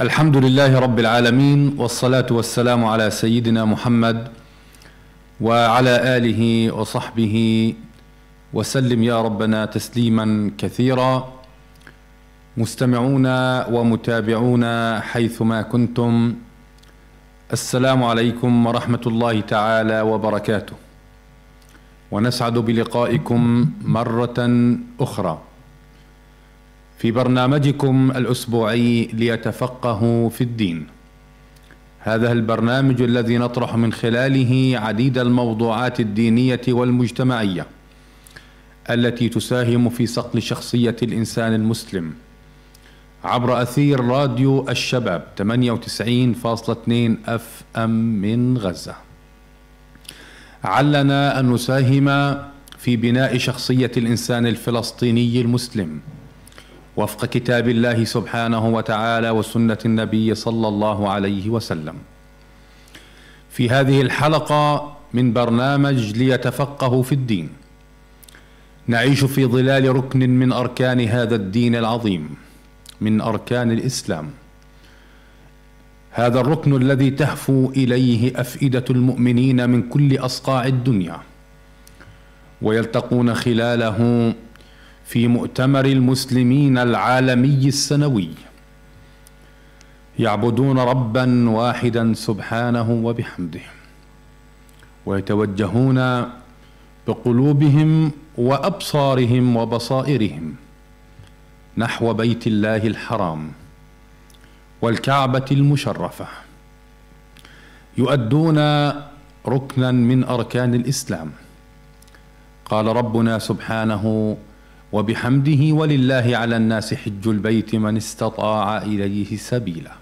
الحمد 0.00 0.36
لله 0.36 0.78
رب 0.78 0.98
العالمين 0.98 1.76
والصلاة 1.76 2.26
والسلام 2.30 2.84
على 2.84 3.10
سيدنا 3.10 3.64
محمد 3.64 4.28
وعلى 5.40 6.16
آله 6.16 6.72
وصحبه 6.72 7.36
وسلم 8.52 9.02
يا 9.02 9.22
ربنا 9.22 9.66
تسليما 9.66 10.56
كثيرا. 10.58 11.32
مستمعونا 12.56 13.66
ومتابعونا 13.68 15.00
حيثما 15.00 15.62
كنتم 15.62 16.34
السلام 17.52 18.04
عليكم 18.04 18.66
ورحمة 18.66 19.04
الله 19.06 19.40
تعالى 19.40 20.00
وبركاته. 20.00 20.76
ونسعد 22.10 22.58
بلقائكم 22.58 23.70
مرة 23.84 24.38
أخرى. 25.00 25.49
في 27.00 27.10
برنامجكم 27.10 28.10
الأسبوعي 28.10 29.08
ليتفقهوا 29.12 30.28
في 30.30 30.40
الدين. 30.40 30.86
هذا 31.98 32.32
البرنامج 32.32 33.02
الذي 33.02 33.38
نطرح 33.38 33.76
من 33.76 33.92
خلاله 33.92 34.78
عديد 34.78 35.18
الموضوعات 35.18 36.00
الدينية 36.00 36.60
والمجتمعية 36.68 37.66
التي 38.90 39.28
تساهم 39.28 39.88
في 39.88 40.06
صقل 40.06 40.42
شخصية 40.42 40.96
الإنسان 41.02 41.54
المسلم. 41.54 42.12
عبر 43.24 43.62
أثير 43.62 44.00
راديو 44.04 44.68
الشباب 44.68 45.24
98.2 45.36 47.18
اف 47.28 47.62
ام 47.76 47.90
من 48.20 48.58
غزة. 48.58 48.94
علنا 50.64 51.40
أن 51.40 51.52
نساهم 51.52 52.38
في 52.78 52.96
بناء 52.96 53.38
شخصية 53.38 53.92
الإنسان 53.96 54.46
الفلسطيني 54.46 55.40
المسلم. 55.40 56.00
وفق 56.96 57.24
كتاب 57.24 57.68
الله 57.68 58.04
سبحانه 58.04 58.68
وتعالى 58.68 59.30
وسنة 59.30 59.78
النبي 59.84 60.34
صلى 60.34 60.68
الله 60.68 61.10
عليه 61.10 61.50
وسلم. 61.50 61.94
في 63.50 63.70
هذه 63.70 64.00
الحلقة 64.00 64.96
من 65.14 65.32
برنامج 65.32 66.12
ليتفقهوا 66.16 67.02
في 67.02 67.12
الدين. 67.12 67.48
نعيش 68.86 69.24
في 69.24 69.46
ظلال 69.46 69.96
ركن 69.96 70.30
من 70.30 70.52
أركان 70.52 71.00
هذا 71.00 71.34
الدين 71.34 71.76
العظيم 71.76 72.28
من 73.00 73.20
أركان 73.20 73.70
الإسلام. 73.70 74.30
هذا 76.10 76.40
الركن 76.40 76.76
الذي 76.76 77.10
تهفو 77.10 77.70
إليه 77.70 78.40
أفئدة 78.40 78.84
المؤمنين 78.90 79.70
من 79.70 79.82
كل 79.88 80.18
أصقاع 80.18 80.66
الدنيا. 80.66 81.20
ويلتقون 82.62 83.34
خلاله 83.34 84.34
في 85.10 85.26
مؤتمر 85.28 85.84
المسلمين 85.84 86.78
العالمي 86.78 87.68
السنوي. 87.68 88.30
يعبدون 90.18 90.78
ربا 90.78 91.50
واحدا 91.50 92.14
سبحانه 92.14 92.90
وبحمده 92.90 93.60
ويتوجهون 95.06 95.98
بقلوبهم 97.08 98.10
وأبصارهم 98.38 99.56
وبصائرهم 99.56 100.54
نحو 101.76 102.14
بيت 102.14 102.46
الله 102.46 102.76
الحرام 102.76 103.52
والكعبة 104.82 105.44
المشرفة. 105.50 106.26
يؤدون 107.98 108.58
ركنا 109.46 109.90
من 109.90 110.24
أركان 110.24 110.74
الإسلام. 110.74 111.30
قال 112.64 112.86
ربنا 112.86 113.38
سبحانه 113.38 114.36
وبحمده 114.92 115.74
ولله 115.74 116.36
على 116.36 116.56
الناس 116.56 116.94
حج 116.94 117.28
البيت 117.28 117.74
من 117.74 117.96
استطاع 117.96 118.82
إليه 118.82 119.36
سبيلا. 119.36 119.92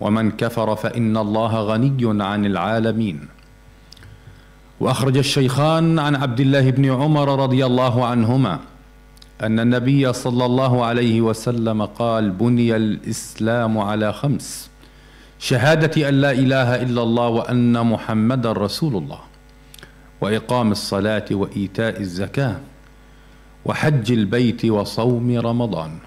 ومن 0.00 0.30
كفر 0.30 0.76
فإن 0.76 1.16
الله 1.16 1.60
غني 1.60 2.22
عن 2.24 2.46
العالمين. 2.46 3.28
وأخرج 4.80 5.16
الشيخان 5.16 5.98
عن 5.98 6.16
عبد 6.16 6.40
الله 6.40 6.70
بن 6.70 6.90
عمر 6.90 7.42
رضي 7.42 7.66
الله 7.66 8.06
عنهما 8.06 8.58
أن 9.42 9.60
النبي 9.60 10.12
صلى 10.12 10.44
الله 10.44 10.84
عليه 10.84 11.20
وسلم 11.20 11.84
قال 11.84 12.30
بني 12.30 12.76
الإسلام 12.76 13.78
على 13.78 14.12
خمس 14.12 14.70
شهادة 15.38 16.08
أن 16.08 16.14
لا 16.14 16.30
إله 16.32 16.82
إلا 16.82 17.02
الله 17.02 17.28
وأن 17.28 17.86
محمدا 17.86 18.52
رسول 18.52 18.96
الله 18.96 19.20
وإقام 20.20 20.72
الصلاة 20.72 21.24
وإيتاء 21.30 22.00
الزكاة 22.00 22.56
وحج 23.66 24.12
البيت 24.12 24.64
وصوم 24.64 25.38
رمضان. 25.38 25.98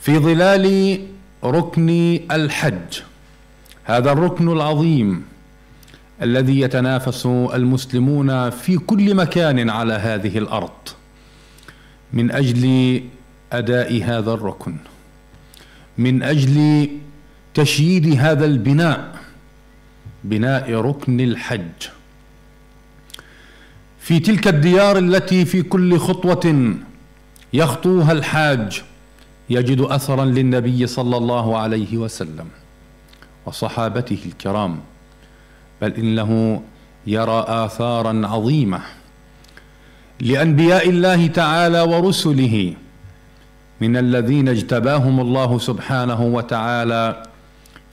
في 0.00 0.18
ظلال 0.18 0.98
ركن 1.44 1.88
الحج 2.30 3.00
هذا 3.84 4.12
الركن 4.12 4.48
العظيم 4.48 5.24
الذي 6.22 6.60
يتنافس 6.60 7.26
المسلمون 7.26 8.50
في 8.50 8.76
كل 8.78 9.14
مكان 9.14 9.70
على 9.70 9.94
هذه 9.94 10.38
الأرض 10.38 10.80
من 12.12 12.30
أجل 12.30 12.64
أداء 13.52 14.02
هذا 14.02 14.32
الركن 14.32 14.76
من 15.98 16.22
أجل 16.22 16.88
تشييد 17.54 18.06
هذا 18.18 18.44
البناء 18.44 19.18
بناء 20.24 20.72
ركن 20.72 21.20
الحج. 21.20 21.80
في 24.04 24.18
تلك 24.18 24.48
الديار 24.48 24.98
التي 24.98 25.44
في 25.44 25.62
كل 25.62 25.98
خطوة 25.98 26.74
يخطوها 27.52 28.12
الحاج 28.12 28.82
يجد 29.50 29.80
أثرا 29.80 30.24
للنبي 30.24 30.86
صلى 30.86 31.16
الله 31.16 31.58
عليه 31.58 31.96
وسلم 31.98 32.46
وصحابته 33.46 34.18
الكرام 34.26 34.80
بل 35.82 35.92
إنه 35.92 36.62
يرى 37.06 37.44
آثارا 37.48 38.26
عظيمة 38.26 38.80
لأنبياء 40.20 40.88
الله 40.88 41.26
تعالى 41.26 41.80
ورسله 41.80 42.74
من 43.80 43.96
الذين 43.96 44.48
اجتباهم 44.48 45.20
الله 45.20 45.58
سبحانه 45.58 46.22
وتعالى 46.22 47.22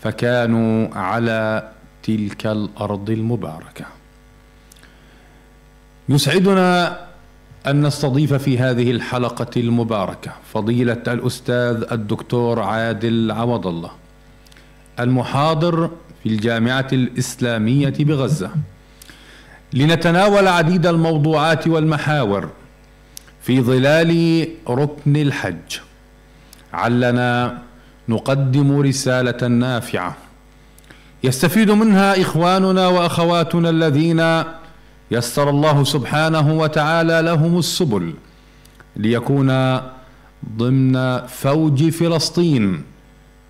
فكانوا 0.04 0.96
على 0.96 1.72
تلك 2.04 2.48
الأرض 2.48 3.10
المباركة. 3.10 4.01
يسعدنا 6.10 6.98
أن 7.68 7.86
نستضيف 7.86 8.34
في 8.34 8.60
هذه 8.60 8.92
الحلقة 8.92 9.50
المباركة 9.58 10.32
فضيلة 10.54 11.04
الأستاذ 11.08 11.84
الدكتور 11.92 12.60
عادل 12.60 13.32
عوض 13.32 13.68
الله 13.68 13.92
المحاضر 15.00 15.90
في 16.24 16.30
الجامعة 16.30 16.88
الإسلامية 16.94 17.94
بغزة. 18.00 18.52
لنتناول 19.74 20.48
عديد 20.48 20.86
الموضوعات 20.86 21.68
والمحاور 21.68 22.50
في 23.42 23.62
ظلال 23.62 24.48
ركن 24.70 25.16
الحج. 25.16 25.80
علنا 26.74 27.58
نقدم 28.10 28.80
رسالة 28.80 29.48
نافعة 29.48 30.16
يستفيد 31.24 31.72
منها 31.72 32.22
إخواننا 32.22 32.88
وأخواتنا 32.88 33.70
الذين 33.70 34.44
يسر 35.12 35.50
الله 35.50 35.84
سبحانه 35.84 36.54
وتعالى 36.54 37.22
لهم 37.22 37.58
السبل 37.58 38.14
ليكون 38.96 39.80
ضمن 40.58 41.20
فوج 41.28 41.90
فلسطين 41.90 42.84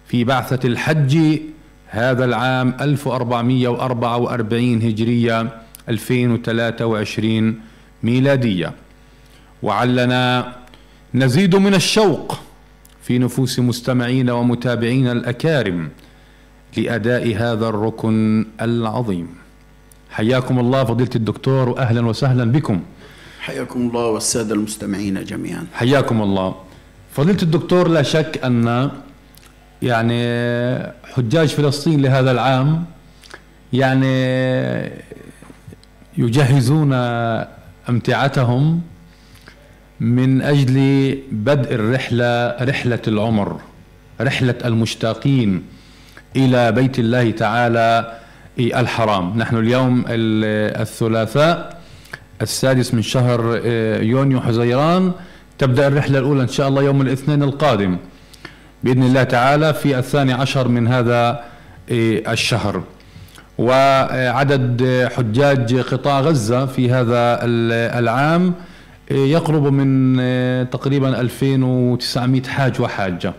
في 0.08 0.24
بعثة 0.24 0.68
الحج 0.68 1.40
هذا 1.88 2.26
العام 2.26 2.78
1444 2.82 4.82
هجرية 4.82 5.62
2023 5.90 7.60
ميلادية. 8.04 8.74
وعلنا 9.64 10.56
نزيد 11.14 11.56
من 11.56 11.74
الشوق 11.74 12.40
في 13.02 13.20
نفوس 13.20 13.60
مستمعين 13.60 14.30
ومتابعين 14.30 15.08
الأكارم 15.08 15.90
لأداء 16.78 17.36
هذا 17.36 17.68
الركن 17.68 18.46
العظيم. 18.62 19.41
حياكم 20.12 20.60
الله 20.60 20.84
فضيلة 20.84 21.10
الدكتور 21.16 21.70
وأهلا 21.70 22.06
وسهلا 22.06 22.52
بكم. 22.52 22.82
حياكم 23.42 23.80
الله 23.80 24.06
والسادة 24.06 24.56
المستمعين 24.56 25.24
جميعا. 25.24 25.66
حياكم 25.74 26.22
الله. 26.22 26.56
فضيلة 27.12 27.42
الدكتور 27.42 27.88
لا 27.88 28.02
شك 28.02 28.40
أن 28.46 28.92
يعني 29.82 30.22
حجاج 31.14 31.48
فلسطين 31.48 32.02
لهذا 32.02 32.32
العام 32.32 32.86
يعني 33.74 34.16
يجهزون 36.18 36.94
أمتعتهم 37.90 38.82
من 40.00 40.42
أجل 40.42 40.78
بدء 41.32 41.76
الرحلة 41.76 42.56
رحلة 42.62 43.00
العمر 43.08 43.60
رحلة 44.22 44.56
المشتاقين 44.66 45.64
إلى 46.36 46.72
بيت 46.72 47.00
الله 47.00 47.32
تعالى 47.32 48.21
الحرام. 48.70 49.38
نحن 49.38 49.58
اليوم 49.58 50.06
الثلاثاء 50.08 51.82
السادس 52.42 52.94
من 52.94 53.02
شهر 53.02 53.62
آه، 53.66 54.02
يونيو 54.02 54.42
حزيران. 54.42 55.12
تبدأ 55.58 55.88
الرحلة 55.88 56.20
الأولى 56.20 56.42
إن 56.42 56.48
شاء 56.48 56.68
الله 56.68 56.84
يوم 56.84 57.02
الاثنين 57.02 57.44
القادم. 57.44 57.98
بإذن 58.84 59.04
الله 59.04 59.24
تعالى 59.24 59.74
في 59.74 59.98
الثاني 60.00 60.34
عشر 60.34 60.68
من 60.68 60.88
هذا 60.88 61.44
آه، 61.92 62.32
الشهر. 62.32 62.84
وعدد 63.58 65.10
حجاج 65.16 65.76
قطاع 65.80 66.20
غزة 66.20 66.66
في 66.66 66.92
هذا 66.92 67.40
العام 68.00 68.54
آه، 69.12 69.16
يقرب 69.16 69.64
من 69.64 70.18
تقريبا 70.70 71.22
2900 71.22 72.44
حاج 72.44 72.82
وحاجة. 72.82 73.34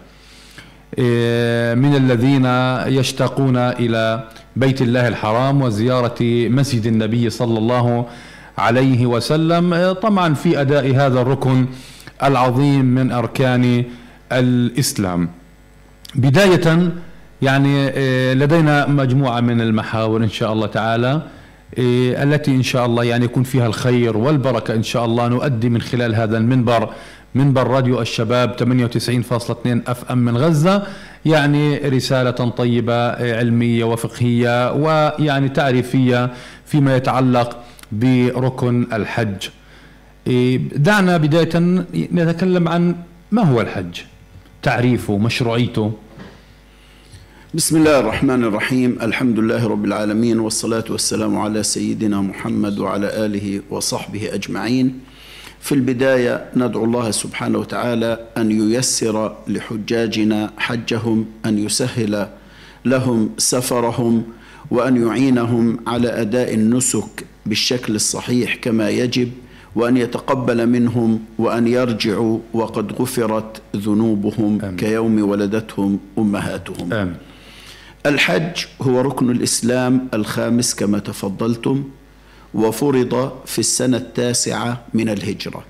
من 1.74 1.96
الذين 1.96 2.46
يشتاقون 2.98 3.56
إلى 3.56 4.24
بيت 4.56 4.82
الله 4.82 5.08
الحرام 5.08 5.62
وزيارة 5.62 6.18
مسجد 6.48 6.86
النبي 6.86 7.30
صلى 7.30 7.58
الله 7.58 8.06
عليه 8.58 9.06
وسلم. 9.06 9.92
طبعا 9.92 10.34
في 10.34 10.60
أداء 10.60 10.94
هذا 10.94 11.20
الركن 11.20 11.66
العظيم 12.22 12.84
من 12.84 13.12
أركان 13.12 13.84
الإسلام. 14.32 15.28
بداية 16.14 16.92
يعني 17.42 17.88
آه، 17.88 18.34
لدينا 18.34 18.86
مجموعة 18.86 19.40
من 19.40 19.60
المحاور 19.60 20.22
إن 20.24 20.28
شاء 20.30 20.52
الله 20.52 20.66
تعالى 20.66 21.22
آه، 21.78 22.22
التي 22.22 22.50
إن 22.50 22.62
شاء 22.62 22.86
الله 22.86 23.04
يعني 23.04 23.24
يكون 23.24 23.42
فيها 23.42 23.66
الخير 23.66 24.16
والبركة 24.16 24.74
إن 24.74 24.82
شاء 24.82 25.04
الله 25.04 25.28
نؤدي 25.28 25.68
من 25.68 25.80
خلال 25.80 26.14
هذا 26.14 26.38
المنبر 26.38 26.88
منبر 27.34 27.66
راديو 27.66 28.00
الشباب 28.00 28.56
98.2 28.56 29.88
أف 29.90 30.10
أم 30.10 30.18
من 30.18 30.36
غزة. 30.36 30.82
يعني 31.26 31.76
رسالة 31.76 32.30
طيبة 32.30 32.94
آه، 32.94 33.38
علمية 33.38 33.84
وفقهية 33.84 34.72
ويعني 34.72 35.48
تعريفية 35.48 36.32
فيما 36.66 36.96
يتعلق 36.96 37.58
بركن 37.92 38.86
الحج. 38.92 39.48
إيه، 40.26 40.60
دعنا 40.76 41.16
بداية 41.16 41.84
نتكلم 41.94 42.68
عن 42.68 42.94
ما 43.32 43.42
هو 43.42 43.60
الحج 43.60 44.00
تعريفه 44.62 45.18
مشروعيته. 45.18 45.92
بسم 47.54 47.76
الله 47.76 48.00
الرحمن 48.00 48.44
الرحيم. 48.44 48.98
الحمد 49.02 49.38
لله 49.38 49.66
رب 49.66 49.84
العالمين 49.84 50.40
والصلاة 50.40 50.84
والسلام 50.90 51.38
على 51.38 51.62
سيدنا 51.62 52.20
محمد 52.20 52.78
وعلى 52.78 53.26
آله 53.26 53.60
وصحبه 53.70 54.34
أجمعين. 54.34 55.00
في 55.62 55.72
البداية 55.74 56.44
ندعو 56.56 56.84
الله 56.84 57.10
سبحانه 57.10 57.58
وتعالى 57.58 58.18
أن 58.36 58.50
ييسر 58.50 59.36
لحجاجنا 59.48 60.50
حجهم 60.58 61.26
أن 61.46 61.58
يسهل 61.58 62.28
لهم 62.84 63.30
سفرهم 63.38 64.22
وأن 64.70 65.06
يعينهم 65.06 65.78
على 65.86 66.08
أداء 66.08 66.54
النسك 66.54 67.24
بالشكل 67.46 67.94
الصحيح 67.94 68.54
كما 68.54 68.90
يجب 68.90 69.30
وأن 69.76 69.96
يتقبل 69.96 70.66
منهم 70.66 71.20
وأن 71.38 71.66
يرجعوا 71.66 72.38
وقد 72.52 72.92
غفرت 72.92 73.62
ذنوبهم 73.76 74.58
آمين. 74.62 74.76
كيوم 74.76 75.28
ولدتهم 75.28 75.98
أمهاتهم 76.18 76.92
آمين. 76.92 77.16
الحج 78.06 78.64
هو 78.82 79.00
ركن 79.00 79.30
الإسلام 79.30 80.08
الخامس 80.14 80.74
كما 80.74 80.98
تفضلتم 80.98 81.84
وفرض 82.54 83.32
في 83.46 83.58
السنة 83.58 83.96
التاسعة 83.96 84.80
من 84.94 85.08
الهجرة. 85.08 85.64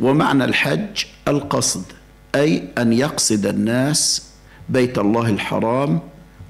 ومعنى 0.00 0.44
الحج 0.44 1.04
القصد 1.28 1.82
أي 2.34 2.62
أن 2.78 2.92
يقصد 2.92 3.46
الناس 3.46 4.28
بيت 4.68 4.98
الله 4.98 5.28
الحرام 5.28 6.00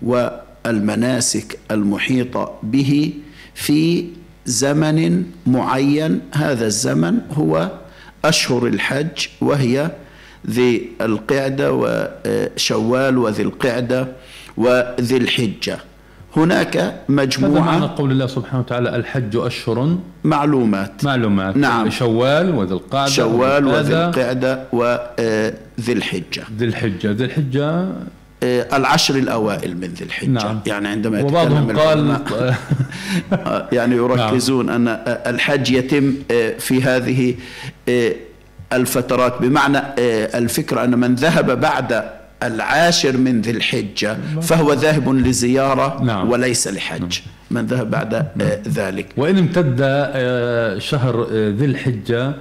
والمناسك 0.03 1.59
المحيطة 1.71 2.59
به 2.63 3.13
في 3.55 4.07
زمن 4.47 5.25
معين. 5.47 6.21
هذا 6.33 6.67
الزمن 6.67 7.21
هو 7.33 7.71
أشهر 8.25 8.67
الحج 8.67 9.27
وهي 9.41 9.91
ذي 10.51 10.89
القعدة 11.01 11.73
وشوال 11.73 13.19
وذي 13.19 13.43
القعدة 13.43 14.09
وذي 14.57 15.17
الحجة. 15.17 15.79
هناك 16.37 16.95
مجموعة 17.09 17.61
معنى 17.61 17.87
قول 17.87 18.11
الله 18.11 18.27
سبحانه 18.27 18.61
وتعالى 18.61 18.97
الحج 18.97 19.37
أشهر؟ 19.37 19.97
معلومات. 20.25 21.05
معلومات. 21.05 21.57
نعم. 21.57 21.91
شوال 21.91 22.55
وذي 22.55 22.75
القعدة 22.75 23.11
شوال 23.11 23.67
وذي 23.67 23.95
القعدة 23.95 24.65
وذي 24.73 25.93
الحجة 25.93 26.43
ذي 26.59 26.65
الحجة 26.65 27.11
ذي 27.13 27.25
الحجة 27.25 27.89
آه، 28.43 28.77
العشر 28.77 29.17
الأوائل 29.17 29.77
من 29.77 29.89
ذي 29.89 30.05
الحجة 30.05 30.29
نعم. 30.29 30.61
يعني 30.67 30.89
عندما 30.89 31.23
وبعضهم 31.23 31.79
قال 31.79 32.11
آه، 33.33 33.69
يعني 33.73 33.97
يركزون 33.97 34.67
نعم. 34.67 34.89
أن 34.89 34.99
الحج 35.27 35.71
يتم 35.71 36.15
آه، 36.31 36.59
في 36.59 36.83
هذه 36.83 37.35
الفترات. 38.73 39.43
بمعنى 39.43 39.79
الفكرة 40.35 40.85
أن 40.85 40.99
من 40.99 41.15
ذهب 41.15 41.61
بعد 41.61 42.18
العاشر 42.43 43.17
من 43.17 43.41
ذي 43.41 43.51
الحجة 43.51 44.17
فهو 44.43 44.73
ذاهب 44.73 45.15
لزيارة 45.15 46.03
نعم. 46.03 46.31
وليس 46.31 46.69
لحج 46.69 47.01
نعم. 47.01 47.11
من 47.51 47.67
ذهب 47.67 47.91
بعد 47.91 48.15
نعم. 48.15 48.49
ذلك 48.69 49.07
وإن 49.17 49.39
امتد 49.39 49.79
شهر 50.79 51.27
ذي 51.33 51.65
الحجة 51.65 52.35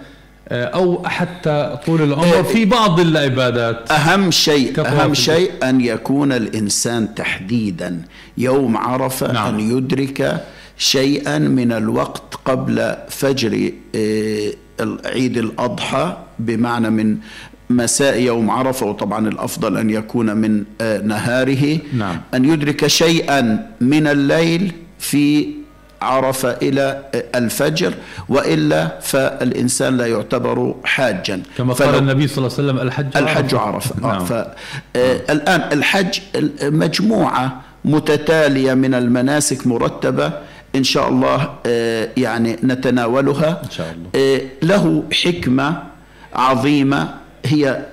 أو 0.52 1.08
حتى 1.08 1.80
طول 1.86 2.02
العمر 2.02 2.44
في 2.44 2.66
بعض 2.66 3.00
العبادات 3.00 3.92
أهم 3.92 4.32
شيء 4.32 4.82
أهم 4.88 5.14
شيء 5.14 5.52
أن 5.64 5.82
يكون 5.82 6.32
الإنسان 6.32 7.16
تحديدا 7.16 8.02
يوم 8.38 8.78
عرفة 8.78 9.32
نعم. 9.32 9.56
ان 9.56 9.78
يدرك 9.78 10.44
شيئا 10.78 11.38
من 11.38 11.72
الوقت 11.72 12.36
قبل 12.46 12.96
فجر 13.10 13.72
عيد 15.06 15.38
الأضحى 15.38 16.18
بمعنى 16.40 16.90
من 16.90 17.18
مساء 17.70 18.20
يوم 18.20 18.52
عرفة 18.52 18.86
وطبعا 18.86 19.28
الأفضل 19.28 19.78
أن 19.78 19.90
يكون 19.90 20.38
من 20.38 20.64
نهاره 21.04 21.80
نعم. 21.94 22.22
أن 22.34 22.46
يدرك 22.46 22.88
شيئا 22.88 23.70
من 23.82 24.08
الليل 24.08 24.72
في 25.00 25.48
عرفة 26.02 26.50
إلى 26.52 27.04
الفجر 27.36 27.94
وإلا 28.30 29.00
فالإنسان 29.02 29.98
لا 29.98 30.08
يعتبر 30.08 30.76
حاجا 30.84 31.44
كما 31.58 31.74
قال 31.74 31.96
النبي 31.96 32.28
صلى 32.28 32.38
الله 32.38 32.58
عليه 32.58 32.68
وسلم 32.70 32.88
الحج 32.88 33.18
الحج 33.18 33.56
عرفة 33.56 33.96
آه، 34.04 34.08
نعم. 34.08 34.26
فالآن 34.26 35.62
آه، 35.62 35.74
الحج 35.74 36.20
مجموعة 36.64 37.62
متتالية 37.86 38.74
من 38.74 38.94
المناسك 38.94 39.68
مرتبة 39.68 40.32
إن 40.76 40.84
شاء 40.84 41.10
الله 41.10 41.50
آه، 41.66 42.10
يعني 42.18 42.58
نتناولها 42.64 43.62
إن 43.66 43.72
شاء 43.72 43.96
الله. 43.96 44.42
له 44.64 45.04
حكمة 45.14 45.84
عظيمة 46.34 47.10
هي 47.48 47.86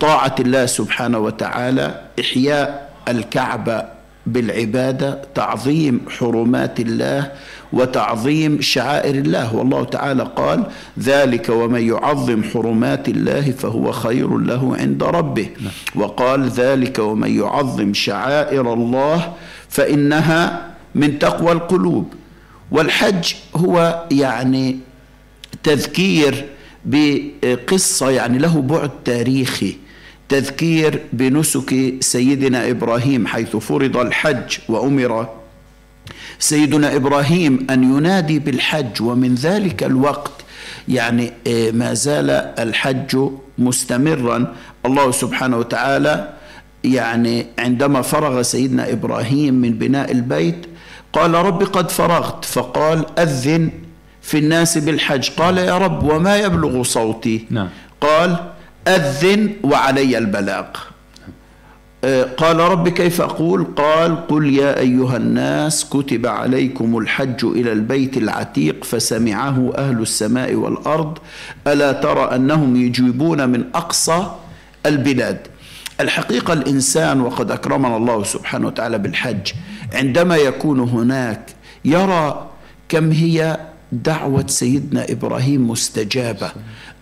طاعة 0.00 0.34
الله 0.40 0.66
سبحانه 0.66 1.18
وتعالى 1.18 2.00
إحياء 2.20 2.90
الكعبة 3.08 3.84
بالعبادة 4.26 5.22
تعظيم 5.34 6.00
حرمات 6.18 6.80
الله 6.80 7.32
وتعظيم 7.72 8.60
شعائر 8.60 9.14
الله. 9.14 9.54
والله 9.56 9.84
تعالى 9.84 10.22
قال 10.36 10.64
ذلك 10.98 11.48
ومن 11.48 11.88
يعظم 11.88 12.42
حرمات 12.42 13.08
الله 13.08 13.50
فهو 13.50 13.92
خير 13.92 14.38
له 14.38 14.76
عند 14.76 15.02
ربه 15.02 15.48
وقال 15.94 16.48
ذلك 16.48 16.98
ومن 16.98 17.38
يعظم 17.38 17.94
شعائر 17.94 18.72
الله 18.72 19.32
فإنها 19.68 20.70
من 20.94 21.18
تقوى 21.18 21.52
القلوب 21.52 22.14
والحج 22.70 23.34
هو 23.56 24.04
يعني 24.10 24.78
تذكير 25.62 26.44
بقصة 26.84 28.10
يعني 28.10 28.38
له 28.38 28.62
بعد 28.62 28.90
تاريخي 29.04 29.76
تذكير 30.28 31.00
بنسك 31.12 31.94
سيدنا 32.00 32.70
إبراهيم 32.70 33.26
حيث 33.26 33.56
فرض 33.56 33.96
الحج 33.96 34.58
وأمر 34.68 35.28
سيدنا 36.38 36.96
إبراهيم 36.96 37.66
أن 37.70 37.96
ينادي 37.96 38.38
بالحج. 38.38 39.02
ومن 39.02 39.34
ذلك 39.34 39.82
الوقت 39.82 40.32
يعني 40.88 41.32
آه، 41.46 41.70
ما 41.70 41.94
زال 41.94 42.30
الحج 42.58 43.18
مستمرا. 43.58 44.54
الله 44.86 45.10
سبحانه 45.10 45.56
وتعالى 45.56 46.32
يعني 46.84 47.46
عندما 47.58 48.02
فرغ 48.02 48.42
سيدنا 48.42 48.92
إبراهيم 48.92 49.54
من 49.54 49.70
بناء 49.72 50.12
البيت 50.12 50.66
قال 51.12 51.34
رب 51.34 51.62
قد 51.62 51.90
فرغت. 51.90 52.44
فقال 52.44 53.18
أذن 53.18 53.70
في 54.24 54.38
الناس 54.38 54.78
بالحج. 54.78 55.30
قال 55.30 55.58
يا 55.58 55.78
رب 55.78 56.02
وما 56.02 56.36
يبلغ 56.36 56.82
صوتي؟ 56.82 57.46
نعم. 57.50 57.68
قال 58.00 58.36
أذن 58.88 59.50
وعلي 59.62 60.18
البلاغ. 60.18 60.64
آه، 62.04 62.22
قال 62.22 62.56
رب 62.56 62.88
كيف 62.88 63.20
أقول؟ 63.20 63.64
قال 63.76 64.26
قل 64.26 64.46
يا 64.54 64.78
أيها 64.78 65.16
الناس 65.16 65.84
كتب 65.88 66.26
عليكم 66.26 66.98
الحج 66.98 67.44
إلى 67.44 67.72
البيت 67.72 68.16
العتيق 68.16 68.84
فسمعه 68.84 69.72
أهل 69.76 70.02
السماء 70.02 70.54
والأرض. 70.54 71.18
ألا 71.66 71.92
ترى 71.92 72.34
أنهم 72.36 72.76
يجيبون 72.76 73.48
من 73.48 73.64
أقصى 73.74 74.26
البلاد. 74.86 75.38
الحقيقة 76.00 76.52
الإنسان 76.52 77.20
وقد 77.20 77.50
أكرمنا 77.50 77.96
الله 77.96 78.24
سبحانه 78.24 78.66
وتعالى 78.66 78.98
بالحج. 78.98 79.52
عندما 79.94 80.36
يكون 80.36 80.80
هناك 80.80 81.50
يرى 81.84 82.46
كم 82.88 83.10
هي 83.10 83.58
دعوة 84.02 84.46
سيدنا 84.46 85.06
إبراهيم 85.10 85.70
مستجابة. 85.70 86.52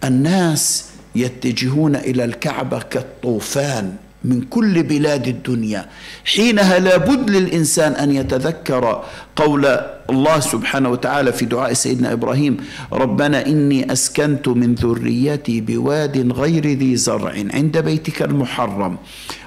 الناس 0.04 0.84
يتجهون 1.14 1.96
إلى 1.96 2.24
الكعبة 2.24 2.82
كالطوفان. 2.82 3.96
من 4.24 4.40
كل 4.42 4.82
بلاد 4.82 5.28
الدنيا. 5.28 5.86
حينها 6.24 6.78
لابد 6.78 7.30
للإنسان 7.30 7.92
أن 7.92 8.12
يتذكر 8.12 9.04
قول 9.36 9.78
الله 10.10 10.40
سبحانه 10.40 10.88
وتعالى 10.88 11.32
في 11.32 11.44
دعاء 11.44 11.72
سيدنا 11.72 12.12
إبراهيم 12.12 12.56
ربنا 12.92 13.46
إني 13.46 13.92
أسكنت 13.92 14.48
من 14.48 14.74
ذريتي 14.74 15.60
بواد 15.60 16.32
غير 16.32 16.66
ذي 16.66 16.96
زرع 16.96 17.34
عند 17.54 17.78
بيتك 17.78 18.22
المحرم. 18.22 18.96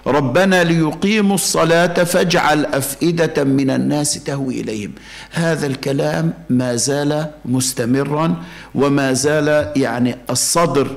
ربنا 0.08 0.64
ليقيموا 0.64 1.36
الصلاة 1.36 2.04
فاجعل 2.04 2.66
أفئدة 2.66 3.44
من 3.44 3.70
الناس 3.70 4.24
تهوي 4.24 4.62
إليهم. 4.62 4.92
هذا 5.32 5.68
الكلام 5.68 6.34
ما 6.50 6.76
زال 6.76 7.28
مستمرا 7.46 8.44
وما 8.76 9.14
زال 9.14 9.72
يعني 9.76 10.16
الصدر 10.30 10.88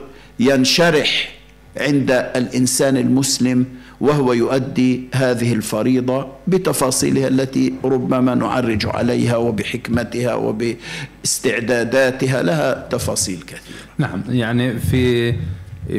ينشرح 0.40 1.37
عند 1.80 2.10
الإنسان 2.10 2.96
المسلم 2.96 3.64
وهو 4.00 4.32
يؤدي 4.32 5.08
هذه 5.14 5.52
الفريضة 5.52 6.26
بتفاصيلها 6.46 7.28
التي 7.28 7.74
ربما 7.84 8.34
نعرج 8.34 8.86
عليها 8.86 9.36
وبحكمتها 9.36 10.34
وباستعداداتها 10.34 12.42
لها 12.42 12.86
تفاصيل 12.90 13.38
كثيرة. 13.46 13.78
نعم 13.98 14.22
يعني 14.28 14.78
في 14.78 15.34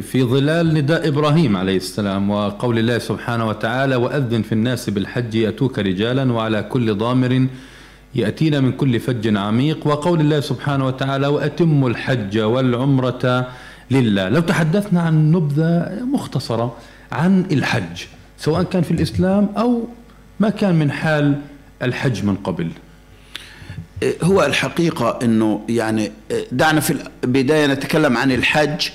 في 0.02 0.24
ظلال 0.24 0.74
نداء 0.74 1.08
إبراهيم 1.08 1.58
عليه 1.58 1.78
السلام 1.78 2.30
وقول 2.30 2.80
الله 2.80 2.98
سبحانه 2.98 3.48
وتعالى 3.48 3.96
وأذن 3.96 4.42
في 4.42 4.52
الناس 4.52 4.90
بالحج 4.90 5.36
يأتوك 5.36 5.80
رجالا 5.80 6.34
وعلى 6.34 6.64
كل 6.64 6.96
ضامر 6.96 7.48
ياتين 8.16 8.64
من 8.64 8.72
كل 8.72 9.00
فج 9.00 9.38
عميق 9.38 9.88
وقول 9.88 10.20
الله 10.20 10.40
سبحانه 10.40 10.88
وتعالى 10.88 11.28
وأتموا 11.28 11.90
الحج 11.90 12.40
والعمرة 12.40 13.48
لله 13.92 14.30
لو 14.30 14.42
تحدثنا 14.42 15.02
عن 15.02 15.32
نبذة 15.32 16.00
مختصرة 16.14 16.76
عن 17.12 17.46
الحج 17.52 18.04
سواء 18.38 18.64
كان 18.64 18.82
في 18.82 18.92
الإسلام 18.92 19.50
أو 19.58 19.88
ما 20.40 20.50
كان 20.50 20.76
من 20.76 20.92
حال 20.92 21.42
الحج 21.82 22.24
من 22.24 22.36
قبل 22.36 22.72
هو 24.24 24.46
الحقيقة 24.46 25.20
أنه 25.24 25.62
يعني 25.70 26.12
دعنا 26.52 26.80
في 26.80 26.96
البداية 27.24 27.68
نتكلم 27.68 28.18
عن 28.18 28.32
الحج 28.32 28.90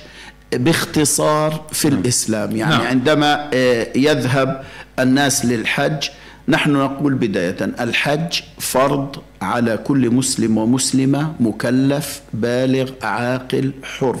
باختصار 0.53 1.63
في 1.71 1.89
نعم. 1.89 1.99
الإسلام 1.99 2.55
يعني 2.55 2.75
نعم. 2.75 2.87
عندما 2.87 3.49
يذهب 3.95 4.63
الناس 4.99 5.45
للحج 5.45 6.07
نحن 6.47 6.71
نقول 6.71 7.13
بداية 7.13 7.57
الحج 7.61 8.39
فرض 8.59 9.15
على 9.41 9.77
كل 9.77 10.09
مسلم 10.09 10.57
ومسلمة 10.57 11.33
مكلف 11.39 12.21
بالغ 12.33 12.91
عاقل 13.03 13.71
حر 13.83 14.19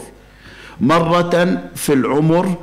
مرة 0.81 1.61
في 1.75 1.93
العمر 1.93 2.55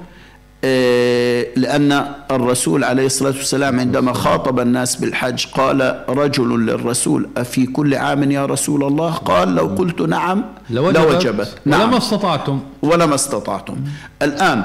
آه، 0.64 1.46
لأن 1.56 2.04
الرسول 2.30 2.84
عليه 2.84 3.06
الصلاة 3.06 3.30
والسلام 3.36 3.80
عندما 3.80 4.12
خاطب 4.12 4.60
الناس 4.60 4.96
بالحج 4.96 5.46
قال 5.46 6.04
رجل 6.08 6.66
للرسول 6.66 7.28
أفي 7.36 7.66
كل 7.66 7.94
عام 7.94 8.30
يا 8.30 8.46
رسول 8.46 8.84
الله؟ 8.84 9.10
قال 9.12 9.54
لو 9.54 9.66
قلت 9.66 10.00
نعم 10.00 10.44
لوجبت, 10.70 10.98
لوجبت. 10.98 11.54
نعم. 11.64 11.80
ولما 11.80 11.98
استطعتم. 11.98 12.60
ولما 12.82 13.14
استطعتم. 13.14 13.76
الآن 14.22 14.64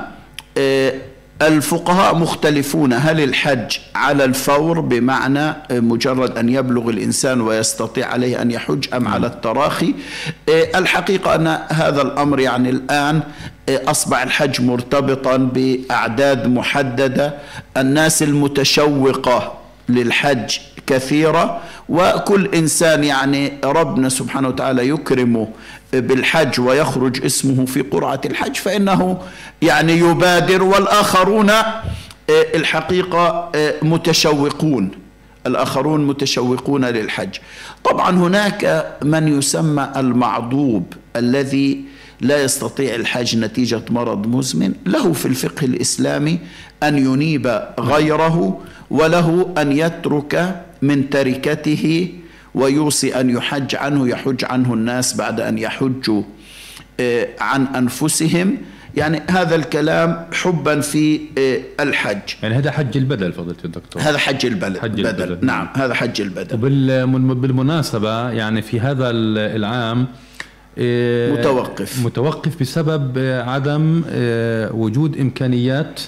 آه، 0.57 0.93
الفقهاء 1.41 2.15
مختلفون 2.15 2.93
هل 2.93 3.23
الحج 3.23 3.77
على 3.95 4.25
الفور 4.25 4.79
بمعنى 4.79 5.53
مجرد 5.71 6.37
أن 6.37 6.49
يبلغ 6.49 6.89
الإنسان 6.89 7.41
ويستطيع 7.41 8.07
عليه 8.07 8.41
أن 8.41 8.51
يحج 8.51 8.85
أم 8.93 9.07
على 9.07 9.27
التراخي؟ 9.27 9.93
إيه، 10.47 10.77
الحقيقة 10.79 11.35
أن 11.35 11.47
هذا 11.69 12.01
الأمر 12.01 12.39
يعني 12.39 12.69
الآن 12.69 13.21
إيه، 13.69 13.91
أصبح 13.91 14.21
الحج 14.21 14.61
مرتبطا 14.61 15.37
بأعداد 15.37 16.47
محددة 16.47 17.33
الناس 17.77 18.23
المتشوقة 18.23 19.53
للحج 19.89 20.57
كثيرة 20.87 21.61
وكل 21.89 22.49
إنسان 22.55 23.03
يعني 23.03 23.53
ربنا 23.63 24.09
سبحانه 24.09 24.47
وتعالى 24.47 24.89
يكرمه. 24.89 25.47
بالحج 25.93 26.59
ويخرج 26.59 27.25
اسمه 27.25 27.65
في 27.65 27.81
قرعة 27.81 28.21
الحج 28.25 28.55
فإنه 28.55 29.17
يعني 29.61 29.93
يبادر 29.93 30.63
والآخرون 30.63 31.49
آه، 31.49 31.75
الحقيقة 32.29 33.51
آه، 33.55 33.73
متشوقون. 33.81 34.91
الآخرون 35.47 36.07
متشوقون 36.07 36.85
للحج. 36.85 37.35
طبعا 37.83 38.09
هناك 38.17 38.93
من 39.03 39.37
يسمى 39.37 39.89
المعضوب 39.95 40.93
الذي 41.15 41.81
لا 42.21 42.43
يستطيع 42.43 42.95
الحج 42.95 43.37
نتيجة 43.37 43.81
مرض 43.89 44.27
مزمن. 44.27 44.73
له 44.85 45.13
في 45.13 45.25
الفقه 45.25 45.65
الإسلامي 45.65 46.39
أن 46.83 46.97
ينيب 46.97 47.61
غيره 47.79 48.61
وله 48.89 49.53
أن 49.57 49.71
يترك 49.71 50.63
من 50.81 51.09
تركته 51.09 52.09
ويوصي 52.57 53.19
أن 53.19 53.29
يحج 53.29 53.75
عنه 53.75 54.07
يحج 54.07 54.45
عنه 54.45 54.73
الناس 54.73 55.15
بعد 55.15 55.41
أن 55.41 55.57
يحجوا 55.57 56.23
آه، 56.99 57.27
عن 57.39 57.65
أنفسهم. 57.65 58.57
يعني 58.95 59.21
هذا 59.29 59.55
الكلام 59.55 60.25
حبا 60.33 60.81
في 60.81 61.19
آه، 61.37 61.83
الحج. 61.83 62.19
يعني 62.43 62.55
هذا 62.55 62.71
حج 62.71 62.97
البدل 62.97 63.33
فضيلة 63.33 63.57
الدكتور. 63.65 64.01
هذا 64.01 64.17
حج 64.17 64.45
البدل. 64.45 64.81
حج 64.81 64.99
البدل. 64.99 65.23
البدل. 65.23 65.45
نعم. 65.45 65.67
هذا 65.73 65.93
حج 65.93 66.21
البدل. 66.21 66.55
وبالمناسبة 67.31 68.29
يعني 68.31 68.61
في 68.61 68.79
هذا 68.79 69.09
العام 69.09 70.07
آه، 70.77 71.31
متوقف. 71.31 72.05
متوقف 72.05 72.61
بسبب 72.61 73.17
عدم 73.47 74.03
وجود 74.73 75.17
إمكانيات 75.17 76.01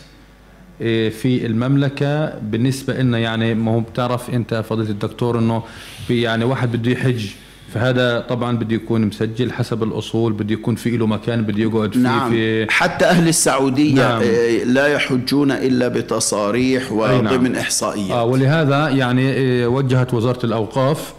في 1.09 1.45
المملكة 1.45 2.39
بالنسبة 2.39 2.93
لنا 2.93 3.17
يعني 3.17 3.53
ما 3.55 3.71
هو 3.71 3.79
بتعرف 3.79 4.29
أنت 4.29 4.63
فضيلة 4.69 4.89
الدكتور 4.89 5.39
أنه 5.39 5.63
في 6.07 6.21
يعني 6.21 6.43
واحد 6.43 6.71
بده 6.71 6.91
يحج 6.91 7.25
فهذا 7.73 8.19
طبعا 8.19 8.57
بده 8.57 8.75
يكون 8.75 9.05
مسجل 9.05 9.51
حسب 9.51 9.83
الأصول 9.83 10.33
بده 10.33 10.53
يكون 10.53 10.75
في 10.75 10.97
له 10.97 11.07
مكان 11.07 11.43
بده 11.43 11.63
يقعد 11.63 11.93
فيه 11.93 11.99
نعم. 11.99 12.31
في 12.31 12.71
حتى 12.71 13.05
أهل 13.05 13.27
السعودية 13.27 13.93
نعم. 13.93 14.21
آه، 14.21 14.63
لا 14.63 14.87
يحجون 14.87 15.51
إلا 15.51 15.87
بتصاريح 15.87 16.91
وضمن 16.91 17.51
نعم. 17.51 17.55
إحصائيات. 17.55 18.11
آه 18.11 18.23
ولهذا 18.23 18.89
يعني 18.89 19.31
آه، 19.31 19.67
وجهت 19.67 20.13
وزارة 20.13 20.45
الأوقاف 20.45 21.13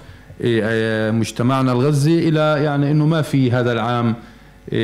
مجتمعنا 1.13 1.73
الغزي 1.73 2.29
إلى 2.29 2.65
يعني 2.65 2.91
إنه 2.91 3.07
ما 3.07 3.23
في 3.23 3.53
هذا 3.53 3.73
العام 3.73 4.15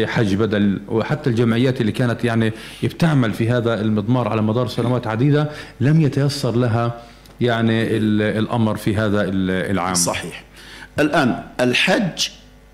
حج 0.06 0.34
بدل 0.34 0.80
وحتى 0.88 1.30
الجمعيات 1.30 1.80
اللي 1.80 1.92
كانت 1.92 2.24
يعني 2.24 2.52
بتعمل 2.82 3.32
في 3.32 3.50
هذا 3.50 3.80
المضمار 3.80 4.28
على 4.28 4.42
مدار 4.42 4.68
سنوات 4.68 5.06
عديدة 5.06 5.50
لم 5.80 6.00
يتيسر 6.00 6.56
لها 6.56 7.02
يعني 7.40 7.96
الأمر 8.38 8.76
في 8.76 8.96
هذا 8.96 9.24
العام. 9.28 9.94
صحيح. 9.94 10.44
الآن 10.98 11.42
الحج 11.60 12.28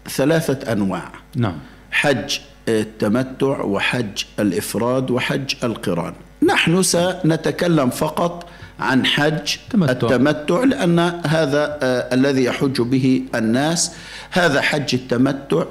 ثلاثة 0.08 0.72
أنواع. 0.72 1.12
نعم. 1.36 1.58
حج 1.90 2.38
التمتع 2.68 3.62
وحج 3.62 4.24
الإفراد 4.40 5.10
وحج 5.10 5.54
القران. 5.64 6.12
نحن 6.48 6.82
سنتكلم 6.82 7.90
فقط 7.90 8.48
عن 8.80 9.06
حج 9.06 9.56
تمتع. 9.70 9.92
التمتع 9.92 10.64
لأن 10.64 10.98
هذا 11.26 11.78
آه 11.82 12.14
الذي 12.14 12.44
يحج 12.44 12.80
به 12.80 13.22
الناس. 13.34 13.92
هذا 14.30 14.60
حج 14.60 14.94
التمتع 14.94 15.64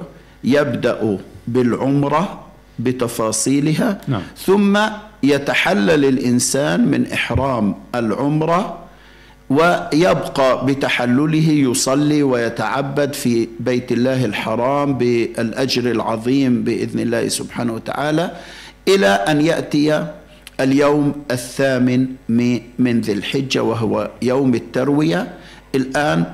يبدأ 0.44 1.18
بالعمرة 1.52 2.40
بتفاصيلها 2.78 4.00
نعم. 4.08 4.22
ثم 4.36 4.78
يتحلل 5.22 6.04
الإنسان 6.04 6.88
من 6.88 7.06
إحرام 7.12 7.74
العمرة 7.94 8.78
ويبقى 9.50 10.66
بتحلله 10.66 11.48
يصلي 11.50 12.22
ويتعبد 12.22 13.12
في 13.12 13.48
بيت 13.60 13.92
الله 13.92 14.24
الحرام 14.24 14.98
بالأجر 14.98 15.90
العظيم 15.90 16.64
بإذن 16.64 17.00
الله 17.00 17.28
سبحانه 17.28 17.72
وتعالى 17.72 18.30
إلى 18.88 19.06
أن 19.06 19.40
يأتي 19.40 20.06
اليوم 20.60 21.12
الثامن 21.30 22.06
من 22.78 23.00
ذي 23.00 23.12
الحجة 23.12 23.62
وهو 23.62 24.10
يوم 24.22 24.54
التروية 24.54 25.32
الآن 25.74 26.24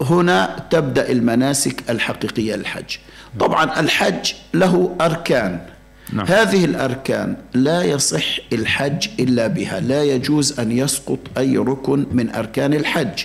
هنا 0.00 0.66
تبدأ 0.70 1.10
المناسك 1.10 1.90
الحقيقية 1.90 2.56
للحج. 2.56 2.96
طبعا 3.40 3.80
الحج 3.80 4.32
له 4.54 4.96
أركان. 5.00 5.60
نعم. 6.12 6.26
هذه 6.26 6.64
الأركان 6.64 7.36
لا 7.54 7.82
يصح 7.82 8.24
الحج 8.52 9.08
إلا 9.20 9.46
بها. 9.46 9.80
لا 9.80 10.04
يجوز 10.04 10.60
أن 10.60 10.72
يسقط 10.72 11.18
أي 11.38 11.56
ركن 11.56 12.06
من 12.12 12.34
أركان 12.34 12.74
الحج. 12.74 13.24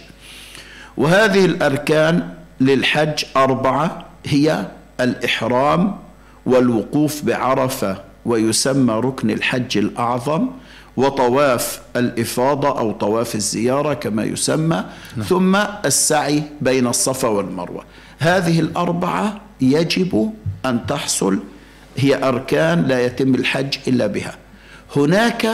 وهذه 0.97 1.45
الأركان 1.45 2.29
للحج 2.61 3.23
أربعة. 3.37 4.05
هي 4.25 4.65
الإحرام 4.99 5.97
والوقوف 6.45 7.21
بعرفة 7.23 7.97
ويسمى 8.25 8.93
ركن 8.93 9.29
الحج 9.29 9.77
الأعظم. 9.77 10.47
وطواف 10.97 11.81
الإفاضة 11.95 12.79
أو 12.79 12.91
طواف 12.91 13.35
الزيارة 13.35 13.93
كما 13.93 14.23
يسمى 14.23 14.85
نعم. 15.17 15.25
ثم 15.25 15.55
السعي 15.85 16.43
بين 16.61 16.87
الصفا 16.87 17.27
والمروة. 17.27 17.83
هذه 18.19 18.59
الأربعة 18.59 19.41
يجب 19.61 20.33
أن 20.65 20.85
تحصل 20.85 21.39
هي 21.97 22.23
أركان 22.23 22.83
لا 22.83 23.05
يتم 23.05 23.35
الحج 23.35 23.77
إلا 23.87 24.07
بها. 24.07 24.35
هناك 24.95 25.47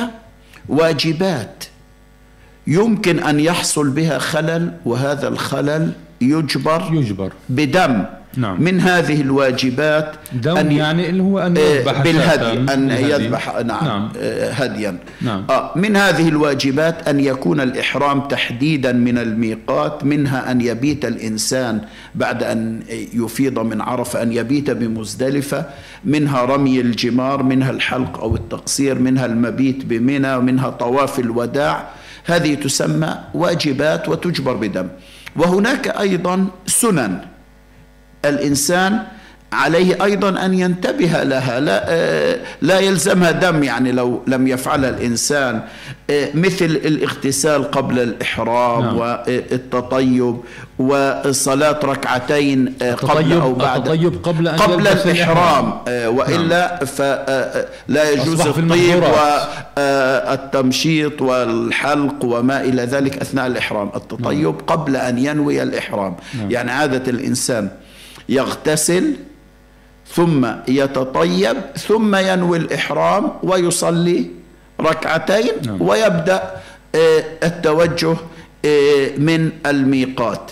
واجبات 0.69 1.63
يمكن 2.67 3.19
أن 3.19 3.39
يحصل 3.39 3.89
بها 3.89 4.19
خلل 4.19 4.77
وهذا 4.86 5.27
الخلل 5.27 5.91
يجبر 6.22 6.89
يجبر. 6.93 7.34
بدم. 7.50 8.05
نعم. 8.38 8.62
من 8.63 8.81
هذه 8.81 9.21
الواجبات 9.21 10.15
دم 10.33 10.57
أن 10.57 10.71
يعني 10.71 11.09
اللي 11.09 11.24
هو 11.24 11.39
أن 11.39 11.57
آه، 11.57 11.62
يذبح 11.62 12.01
بالهدي 12.01 12.74
أن 12.74 12.89
يذبح 12.89 13.55
نعم, 13.55 13.86
نعم. 13.86 14.09
آه، 14.17 14.51
هديا 14.51 14.98
نعم. 15.21 15.45
آه 15.50 15.71
من 15.75 15.95
هذه 15.95 16.29
الواجبات 16.29 17.07
أن 17.07 17.19
يكون 17.19 17.62
الإحرام 17.62 18.21
تحديدا 18.21 18.91
من 18.91 19.17
الميقات 19.17 20.03
منها 20.03 20.51
أن 20.51 20.62
يبيت 20.62 21.05
الإنسان 21.05 21.81
بعد 22.15 22.43
أن 22.43 22.79
يفيض 23.13 23.59
من 23.59 23.81
عرفة 23.81 24.21
أن 24.21 24.33
يبيت 24.33 24.69
بمزدلفة 24.71 25.65
منها 26.05 26.41
رمي 26.41 26.81
الجمار 26.81 27.43
منها 27.43 27.71
الحلق 27.71 28.19
أو 28.19 28.36
التقصير 28.36 29.00
منها 29.00 29.25
المبيت 29.25 29.86
بمنى 29.86 30.39
منها 30.39 30.69
طواف 30.69 31.19
الوداع 31.19 31.88
هذه 32.25 32.53
تسمى 32.53 33.17
واجبات 33.33 34.09
وتجبر 34.09 34.53
بدم 34.53 34.88
وهناك 35.36 35.88
أيضا 35.88 36.48
سنن 36.65 37.19
الإنسان 38.25 39.03
عليه 39.53 40.03
أيضا 40.03 40.45
أن 40.45 40.53
ينتبه 40.53 41.23
لها 41.23 41.59
لا, 41.59 41.85
آه، 41.88 42.39
لا 42.61 42.79
يلزمها 42.79 43.31
دم 43.31 43.63
يعني 43.63 43.91
لو 43.91 44.21
لم 44.27 44.47
يفعلها 44.47 44.89
الإنسان 44.89 45.61
آه، 46.09 46.29
مثل 46.33 46.65
الاغتسال 46.65 47.71
قبل 47.71 47.99
الإحرام 47.99 48.83
نعم. 48.83 48.97
والتطيب 48.97 50.38
وصلاة 50.79 51.79
ركعتين 51.83 52.73
آه، 52.81 52.93
قبل 52.93 53.33
أو 53.33 53.53
بعد 53.53 53.88
التطيب 53.88 54.23
قبل 54.23 54.47
أن 54.47 54.55
قبل 54.55 54.88
الإحرام 54.88 55.73
وإلا 55.88 56.67
نعم. 56.73 56.85
فلا 56.85 58.11
يجوز 58.11 58.41
الطيب 58.41 59.03
والتمشيط 59.77 61.21
والحلق 61.21 62.25
وما 62.25 62.61
إلى 62.61 62.81
ذلك 62.81 63.17
أثناء 63.17 63.47
الإحرام 63.47 63.91
التطيب 63.95 64.43
نعم. 64.43 64.65
قبل 64.67 64.95
أن 64.95 65.17
ينوي 65.17 65.63
الإحرام 65.63 66.15
نعم. 66.39 66.51
يعني 66.51 66.71
عادة 66.71 67.11
الإنسان 67.11 67.69
يغتسل 68.29 69.13
ثم 70.13 70.48
يتطيب 70.67 71.57
ثم 71.88 72.15
ينوي 72.15 72.57
الإحرام 72.57 73.31
ويصلي 73.43 74.25
ركعتين 74.81 75.51
نعم. 75.65 75.81
ويبدأ 75.81 76.51
آه، 76.95 77.24
التوجه 77.43 78.15
آه، 78.65 79.17
من 79.17 79.50
الميقات 79.65 80.51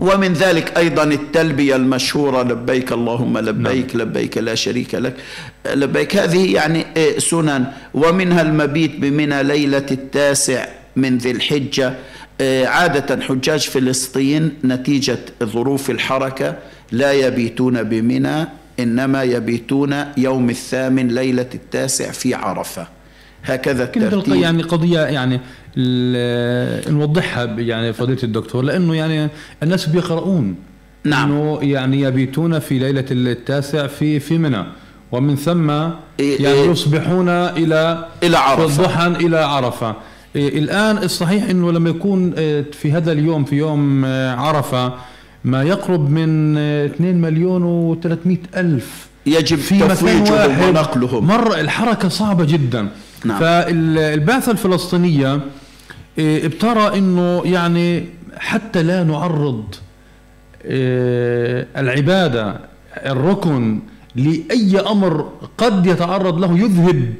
ومن 0.00 0.32
ذلك 0.32 0.78
أيضا 0.78 1.04
التلبية 1.04 1.76
المشهورة 1.76 2.42
لبيك 2.42 2.92
اللهم 2.92 3.38
لبيك 3.38 3.96
نعم. 3.96 4.08
لبيك 4.08 4.38
لا 4.38 4.54
شريك 4.54 4.94
لك 4.94 5.14
لبيك 5.66 6.16
هذه 6.16 6.54
يعني 6.54 6.86
آه، 6.96 7.18
سنن 7.18 7.64
ومنها 7.94 8.42
المبيت 8.42 8.96
بمنى 8.96 9.42
ليلة 9.42 9.86
التاسع 9.90 10.66
من 10.96 11.18
ذي 11.18 11.30
الحجة 11.30 11.94
عادة 12.40 13.22
حجاج 13.22 13.60
فلسطين 13.60 14.52
نتيجة 14.64 15.18
ظروف 15.44 15.90
الحركة 15.90 16.56
لا 16.92 17.12
يبيتون 17.12 17.82
بمنى 17.82 18.48
إنما 18.80 19.22
يبيتون 19.22 20.04
يوم 20.16 20.50
الثامن 20.50 21.08
ليلة 21.08 21.48
التاسع 21.54 22.10
في 22.10 22.34
عرفة. 22.34 22.86
هكذا 23.44 23.84
الترتيب. 23.84 24.34
يعني 24.34 24.62
قضية 24.62 25.00
يعني 25.00 25.40
نوضحها 26.90 27.44
يعني 27.44 27.92
فضيلة 27.92 28.22
الدكتور 28.22 28.64
لأنه 28.64 28.94
يعني 28.94 29.28
الناس 29.62 29.86
بيقرؤون 29.86 30.54
نعم. 31.04 31.32
إنه 31.32 31.58
يعني 31.62 32.00
يبيتون 32.00 32.58
في 32.58 32.78
ليلة 32.78 33.04
التاسع 33.10 33.86
في 33.86 34.20
في 34.20 34.38
منى 34.38 34.64
ومن 35.12 35.36
ثم 35.36 35.70
إيه، 35.70 35.90
يعني 36.42 36.54
إيه. 36.54 36.70
يصبحون 36.70 37.28
إلى 37.28 38.08
إلى 38.22 38.36
عرفة. 38.36 38.82
ضحى 38.82 39.06
إلى 39.06 39.38
عرفة. 39.38 39.96
إيه 40.36 40.58
الآن 40.58 40.98
الصحيح 40.98 41.50
إنه 41.50 41.72
لما 41.72 41.90
يكون 41.90 42.32
إيه، 42.32 42.64
في 42.72 42.92
هذا 42.92 43.12
اليوم 43.12 43.44
في 43.44 43.56
يوم 43.56 44.04
عرفة 44.38 44.94
ما 45.44 45.62
يقرب 45.62 46.10
من 46.10 46.56
2 46.58 47.20
مليون 47.20 47.96
و300 47.96 48.56
ألف 48.56 49.06
يجب 49.26 49.58
في 49.58 49.78
تفويجهم 49.78 50.68
ونقلهم 50.68 51.26
مر 51.26 51.60
الحركة 51.60 52.08
صعبة 52.08 52.44
جدا 52.44 52.88
نعم. 53.24 53.40
فالبعثة 53.40 54.52
الفلسطينية 54.52 55.40
إيه، 56.18 56.46
ابترى 56.46 56.98
إنه 56.98 57.42
يعني 57.44 58.04
حتى 58.36 58.82
لا 58.82 59.04
نعرض 59.04 59.74
إيه، 60.64 61.66
العبادة 61.76 62.60
الركن 63.06 63.80
لأي 64.16 64.80
أمر 64.80 65.30
قد 65.58 65.86
يتعرض 65.86 66.40
له 66.40 66.58
يذهب 66.58 67.14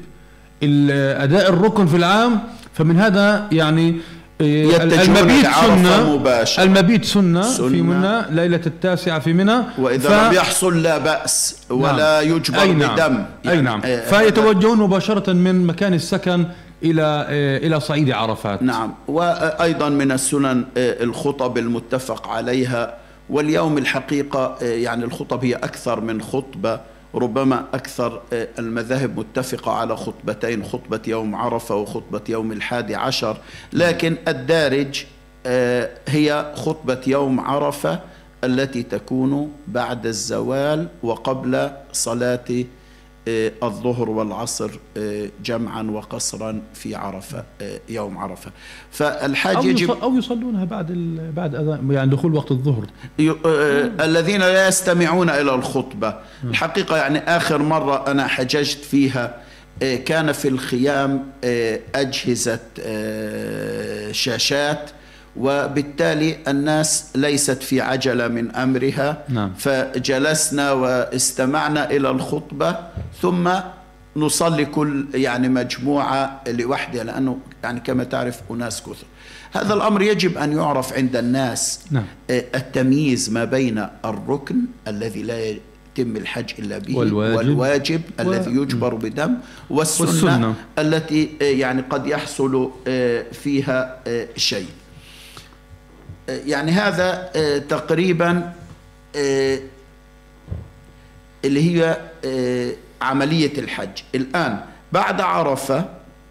أداء 1.23 1.49
الركن 1.49 1.87
في 1.87 1.97
العام 1.97 2.41
فمن 2.77 2.97
هذا 2.97 3.49
يعني 3.53 3.97
إيه، 4.41 4.83
المبيت 4.83 5.47
سنة 5.47 6.17
مباشر. 6.17 6.63
المبيت 6.63 7.05
سنة, 7.05 7.43
سنة 7.43 7.69
في 7.69 7.83
منى 7.83 8.23
ليلة 8.31 8.61
التاسعة 8.67 9.19
في 9.19 9.33
منى 9.33 9.63
وإذا 9.79 10.09
ف... 10.09 10.13
لم 10.13 10.33
يحصل 10.33 10.83
لا 10.83 10.99
بأس 10.99 11.57
ولا 11.71 12.23
نعم. 12.23 12.37
يجبر 12.37 12.61
أي 12.61 12.73
نعم. 12.73 12.95
بدم 12.95 13.25
يعني 13.45 13.59
أي 13.59 13.61
نعم 13.61 13.81
آه 13.85 14.01
فيتوجهون 14.01 14.79
مباشرة 14.79 15.33
من 15.33 15.67
مكان 15.67 15.95
السكن 15.95 16.47
إلى 16.83 17.27
آه 17.29 17.59
إلى 17.59 17.81
صعيد 17.81 18.11
عرفات 18.11 18.63
نعم 18.63 18.95
وأيضا 19.09 19.89
من 19.89 20.13
السنن 20.13 20.65
آه 20.77 21.03
الخطب 21.05 21.59
المتفق 21.59 22.29
عليها 22.29 22.95
واليوم 23.31 23.79
الحقيقة 23.79 24.57
آه، 24.63 24.65
يعني 24.65 25.05
الخطب 25.05 25.45
هي 25.45 25.55
أكثر 25.55 26.01
من 26.01 26.23
خطبة 26.23 26.81
ربما 27.17 27.65
أكثر 27.75 28.23
آه، 28.33 28.49
المذاهب 28.59 29.19
متفقة 29.19 29.73
على 29.73 29.97
خطبتين 29.97 30.65
خطبة 30.65 31.01
يوم 31.07 31.35
عرفة 31.35 31.75
وخطبة 31.75 32.21
يوم 32.29 32.53
الحادي 32.53 32.95
عشر 32.95 33.37
لكن 33.73 34.17
الدارج 34.29 35.05
آه، 35.47 35.91
هي 36.09 36.53
خطبة 36.57 37.01
يوم 37.07 37.41
عرفة 37.41 38.01
التي 38.45 38.83
تكون 38.83 39.53
بعد 39.69 40.07
الزوال 40.07 40.89
وقبل 41.03 41.71
صلاة 41.93 42.65
الظهر 43.63 44.11
والعصر 44.11 44.71
آه، 44.97 45.29
جمعا 45.45 45.83
وقصرا 45.83 46.63
في 46.75 46.95
عرفة 46.95 47.45
آه، 47.61 47.81
يوم 47.89 48.19
عرفة. 48.19 48.51
فالحاج 48.91 49.65
يجب 49.65 49.91
أو 49.91 50.15
يصلونها 50.15 50.65
بعد 50.65 50.93
بعد 51.37 51.55
أذان 51.55 51.91
يعني 51.91 52.11
دخول 52.11 52.35
وقت 52.35 52.51
الظهر. 52.51 52.87
الذين 54.01 54.41
لا 54.41 54.69
يستمعون 54.69 55.31
إلى 55.31 55.55
الخطبة. 55.55 56.15
الحقيقة 56.45 56.97
يعني 56.97 57.19
آخر 57.19 57.63
مرة 57.63 58.11
أنا 58.11 58.27
حججت 58.27 58.85
فيها 58.85 59.41
كان 59.81 60.33
في 60.33 60.49
الخيام 60.49 61.25
أجهزة 61.95 62.61
شاشات 64.13 64.91
وبالتالي 65.39 66.37
الناس 66.49 67.05
ليست 67.15 67.63
في 67.63 67.81
عجلة 67.81 68.29
من 68.29 68.51
أمرها. 68.51 69.25
نعم. 69.29 69.53
فجلسنا 69.59 70.73
واستمعنا 70.73 71.91
إلى 71.91 72.11
الخطبة 72.11 72.77
ثم 73.23 73.51
نصلي 74.17 74.65
كل 74.65 75.07
يعني 75.15 75.49
مجموعة 75.49 76.41
لوحدها 76.49 77.05
لأنه 77.05 77.39
يعني 77.65 77.81
كما 77.81 78.05
تعرف 78.05 78.41
أناس 78.51 78.83
كثر. 78.83 79.07
هذا 79.53 79.75
الأمر 79.75 80.03
يجب 80.03 80.39
أن 80.39 80.53
يعرف 80.53 80.93
عند 80.93 81.17
الناس 81.17 81.81
نعم. 81.91 82.05
آه، 82.31 82.45
التمييز 82.55 83.31
ما 83.31 83.45
بين 83.45 83.87
الركن 84.05 84.57
الذي 84.89 85.23
لا 85.23 85.45
يتم 85.45 86.17
الحج 86.17 86.51
إلا 86.59 86.79
به 86.79 86.97
والواجب, 86.97 87.37
والواجب 87.37 88.01
و... 88.19 88.23
الذي 88.23 88.51
يجبر 88.51 88.95
بدم 88.95 89.35
والسنة, 89.71 90.07
والسنة. 90.07 90.55
التي 90.79 91.31
آه، 91.43 91.45
يعني 91.45 91.83
قد 91.91 92.07
يحصل 92.07 92.71
آه، 92.89 93.25
فيها 93.33 94.01
شيء. 94.37 94.69
يعني 96.29 96.73
هذا 96.73 97.31
آه، 97.37 97.59
تقريبا 97.59 98.53
آه، 99.17 99.59
اللي 101.45 101.79
هي 101.79 101.97
آه، 102.25 102.73
عملية 103.03 103.59
الحج. 103.59 104.03
الآن 104.15 104.61
بعد 104.93 105.21
عرفة 105.21 105.85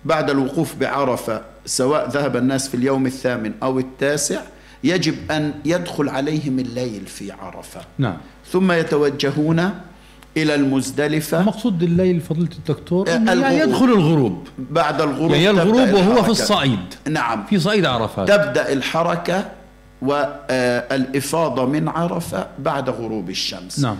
بعد 0.05 0.29
الوقوف 0.29 0.75
بعرفة 0.75 1.41
سواء 1.65 2.09
ذهب 2.09 2.35
الناس 2.35 2.67
في 2.67 2.75
اليوم 2.75 3.05
الثامن 3.05 3.51
أو 3.63 3.79
التاسع 3.79 4.41
يجب 4.83 5.31
أن 5.31 5.53
يدخل 5.65 6.09
عليهم 6.09 6.59
الليل 6.59 7.05
في 7.05 7.31
عرفة. 7.31 7.81
نعم. 7.97 8.17
ثم 8.51 8.71
يتوجهون 8.71 9.71
إلى 10.37 10.55
المزدلفة. 10.55 11.43
مقصود 11.43 11.83
الليل 11.83 12.21
فضيلة 12.21 12.49
الدكتور 12.57 13.07
آه، 13.09 13.11
يعني. 13.11 13.59
يدخل 13.59 13.85
الغروب. 13.85 14.47
بعد 14.57 15.01
الغروب 15.01 15.31
يعني 15.31 15.49
الغروب 15.49 15.93
وهو. 15.93 16.23
في 16.23 16.29
الصعيد. 16.29 16.93
نعم. 17.09 17.45
في 17.49 17.59
صعيد 17.59 17.85
عرفات. 17.85 18.27
تبدأ 18.27 18.73
الحركة. 18.73 19.51
والإفاضة 20.05 21.65
من 21.65 21.87
عرفة 21.89 22.47
بعد 22.59 22.89
غروب 22.89 23.29
الشمس. 23.29 23.79
نعم. 23.79 23.97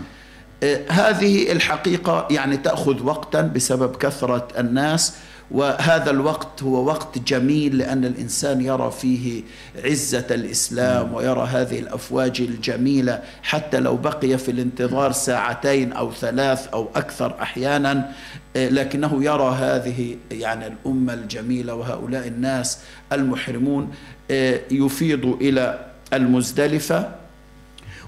آه، 0.62 0.80
هذه 0.88 1.52
الحقيقة 1.52 2.28
يعني 2.30 2.56
تأخذ 2.56 3.02
وقتا 3.02 3.40
بسبب 3.42 3.96
كثرة 3.96 4.48
الناس 4.58 5.14
وهذا 5.50 6.10
الوقت 6.10 6.62
هو 6.62 6.84
وقت 6.84 7.18
جميل 7.18 7.78
لأن 7.78 8.04
الإنسان 8.04 8.60
يرى 8.60 8.90
فيه 8.90 9.42
عزة 9.84 10.26
الإسلام 10.30 11.14
ويرى 11.14 11.42
هذه 11.42 11.78
الأفواج 11.78 12.40
الجميلة 12.40 13.22
حتى 13.42 13.80
لو 13.80 13.96
بقي 13.96 14.38
في 14.38 14.50
الانتظار 14.50 15.12
ساعتين 15.12 15.92
أو 15.92 16.12
ثلاث 16.12 16.68
أو 16.68 16.88
أكثر 16.96 17.42
أحيانا. 17.42 18.12
آه، 18.56 18.68
لكنه 18.68 19.24
يرى 19.24 19.56
هذه 19.60 20.16
يعني 20.30 20.66
الأمة 20.66 21.14
الجميلة 21.14 21.74
وهؤلاء 21.74 22.26
الناس 22.26 22.78
المحرمون 23.12 23.90
آه، 24.30 24.60
يفيض 24.70 25.24
إلى 25.40 25.95
المزدلفة 26.12 27.12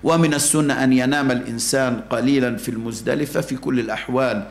ومن 0.05 0.35
السنة 0.35 0.85
أن 0.85 0.93
ينام 0.93 1.31
الإنسان 1.31 2.01
قليلا 2.11 2.57
في 2.57 2.69
المزدلفة 2.69 3.41
في 3.41 3.57
كل 3.57 3.81
الأحوال 3.81 4.45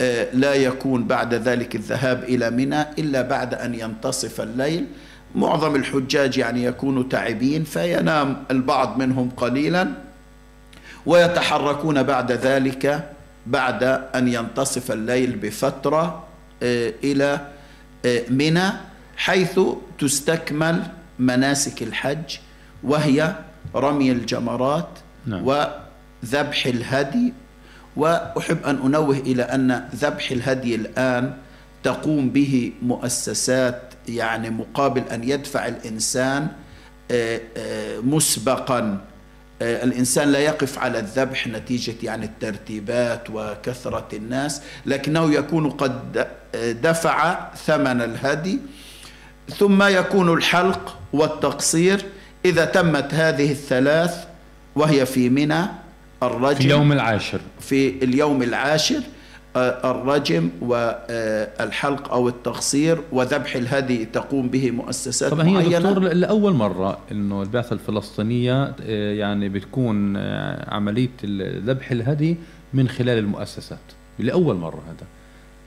آه، 0.00 0.28
لا 0.34 0.54
يكون 0.54 1.04
بعد 1.04 1.34
ذلك 1.34 1.74
الذهاب 1.74 2.24
إلى 2.24 2.50
منى 2.50 2.82
إلا 2.98 3.22
بعد 3.22 3.54
أن 3.54 3.74
ينتصف 3.74 4.40
الليل. 4.40 4.86
معظم 5.34 5.76
الحجاج 5.76 6.38
يعني 6.38 6.64
يكونوا 6.64 7.02
تعبين 7.10 7.64
فينام 7.64 8.44
البعض 8.50 8.98
منهم 8.98 9.30
قليلا 9.36 9.88
ويتحركون 11.06 12.02
بعد 12.02 12.32
ذلك 12.32 13.10
بعد 13.46 13.82
أن 14.14 14.28
ينتصف 14.28 14.92
الليل 14.92 15.36
بفترة 15.36 16.24
آه، 16.62 16.92
إلى 17.04 17.40
آه، 18.06 18.22
منى 18.30 18.70
حيث 19.16 19.60
تستكمل 19.98 20.82
مناسك 21.18 21.82
الحج. 21.82 22.36
وهي 22.84 23.34
رمي 23.74 24.12
الجمرات 24.12 24.88
نعم. 25.26 25.46
وذبح 25.46 26.66
الهدي 26.66 27.32
وأحب 27.96 28.66
أن 28.66 28.76
أنوه 28.84 29.16
إلى 29.16 29.42
أن 29.42 29.88
ذبح 29.94 30.30
الهدي 30.30 30.74
الآن 30.74 31.36
تقوم 31.82 32.30
به 32.30 32.72
مؤسسات 32.82 33.94
يعني 34.08 34.50
مقابل 34.50 35.02
أن 35.12 35.24
يدفع 35.24 35.66
الإنسان 35.66 36.48
آه، 37.10 37.40
آه، 37.56 37.98
مسبقا 37.98 38.98
آه، 39.62 39.84
الإنسان 39.84 40.28
لا 40.28 40.38
يقف 40.38 40.78
على 40.78 40.98
الذبح 40.98 41.46
نتيجة 41.46 41.94
يعني 42.02 42.26
الترتيبات 42.26 43.30
وكثرة 43.30 44.08
الناس 44.12 44.62
لكنه 44.86 45.32
يكون 45.32 45.70
قد 45.70 46.26
دفع 46.82 47.48
ثمن 47.54 48.02
الهدي 48.02 48.58
ثم 49.58 49.82
يكون 49.82 50.32
الحلق 50.32 50.98
والتقصير 51.12 52.04
إذا 52.44 52.64
تمت 52.64 53.14
هذه 53.14 53.50
الثلاث 53.50 54.24
وهي 54.76 55.06
في 55.06 55.28
منى 55.28 55.62
الرجل 56.22 56.56
في 56.56 56.64
اليوم 56.64 56.92
العاشر. 56.92 57.40
في 57.60 58.04
اليوم 58.04 58.42
العاشر 58.42 59.00
آه، 59.56 59.90
الرجم 59.90 60.50
والحلق 60.60 62.12
أو 62.12 62.28
التقصير 62.28 62.98
وذبح 63.12 63.56
الهدي 63.56 64.04
تقوم 64.04 64.48
به 64.48 64.70
مؤسسات 64.70 65.30
طبعا 65.30 65.48
هي 65.48 65.52
معينة. 65.52 65.78
دكتور 65.78 66.12
لأول 66.12 66.52
مرة 66.52 66.98
إنه 67.12 67.42
البعثة 67.42 67.74
الفلسطينية 67.74 68.74
آه، 68.82 69.12
يعني 69.12 69.48
بتكون 69.48 70.16
آه، 70.16 70.74
عملية 70.74 71.10
ذبح 71.64 71.90
الهدي 71.90 72.36
من 72.74 72.88
خلال 72.88 73.18
المؤسسات. 73.18 73.78
لأول 74.18 74.56
مرة 74.56 74.82
هذا. 74.88 75.06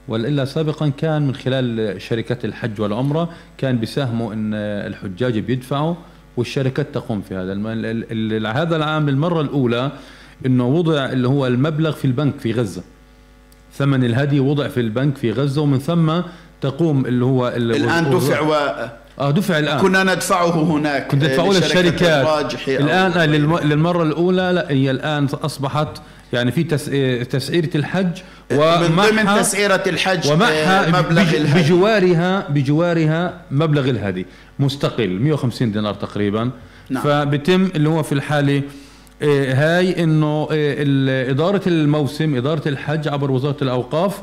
وإلا 0.08 0.44
سابقا 0.44 0.88
كان 0.88 1.26
من 1.26 1.34
خلال 1.34 2.02
شركات 2.02 2.44
الحج 2.44 2.80
والعمرة 2.80 3.30
كان 3.58 3.78
بيساهموا 3.78 4.32
إن 4.32 4.54
آه، 4.54 4.86
الحجاج 4.86 5.38
بيدفعوا. 5.38 5.94
والشركات 6.36 6.86
تقوم 6.94 7.20
في 7.20 7.34
هذا. 7.34 7.52
الم- 7.52 8.46
هذا 8.46 8.76
العام 8.76 9.10
للمرة 9.10 9.40
الأولى 9.40 9.92
إنه 10.46 10.66
وضع 10.66 11.04
اللي 11.12 11.28
هو 11.28 11.46
المبلغ 11.46 11.92
في 11.92 12.04
البنك 12.04 12.38
في 12.38 12.52
غزة. 12.52 12.82
ثمن 13.72 14.04
الهدي 14.04 14.40
وضع 14.40 14.68
في 14.68 14.80
البنك 14.80 15.16
في 15.16 15.32
غزة 15.32 15.62
ومن 15.62 15.78
ثم 15.78 16.12
تقوم 16.60 17.06
اللي 17.06 17.24
هو 17.24 17.48
ال- 17.48 17.72
الآن 17.76 18.04
وال- 18.06 18.90
آه 19.18 19.30
دفع 19.30 19.58
الآن. 19.58 19.78
وكنا 19.78 20.04
ندفعه 20.04 20.62
هناك 20.62 21.06
كنت 21.06 21.22
تدفعوا 21.22 21.54
لشركة 21.54 21.80
للشركات. 21.80 22.54
الآن 22.68 23.12
آه،. 23.12 23.26
للم- 23.26 23.62
للمرة 23.64 24.02
الأولى 24.02 24.50
لا 24.54 24.66
هي 24.70 24.90
الآن 24.90 25.24
أصبحت 25.44 25.88
يعني 26.32 26.52
في 26.52 26.64
تس- 26.64 26.90
آه، 26.94 27.22
تسعيرة 27.22 27.70
الحج 27.74 28.10
من 28.50 28.96
ضمن 28.96 29.38
تسعيرة 29.38 29.82
الحج 29.86 30.26
آه، 30.28 30.32
ومعها 30.32 30.88
مبلغ 30.88 31.22
بج- 31.24 31.34
الهدي. 31.34 31.62
بجوارها 31.62 32.46
بجوارها 32.48 33.40
مبلغ 33.50 33.90
الهدي. 33.90 34.26
مستقل 34.58 35.08
150 35.20 35.72
دينار 35.72 35.94
تقريبا. 35.94 36.50
نعم. 36.90 37.02
فبتم 37.04 37.68
اللي 37.74 37.88
هو 37.88 38.02
في 38.02 38.12
الحالة 38.12 38.62
آه، 39.22 39.54
هاي 39.54 40.02
إنه 40.04 40.48
آه، 40.52 41.30
إدارة 41.30 41.60
الموسم 41.66 42.36
إدارة 42.36 42.68
الحج 42.68 43.08
عبر 43.08 43.30
وزارة 43.30 43.56
الأوقاف 43.62 44.20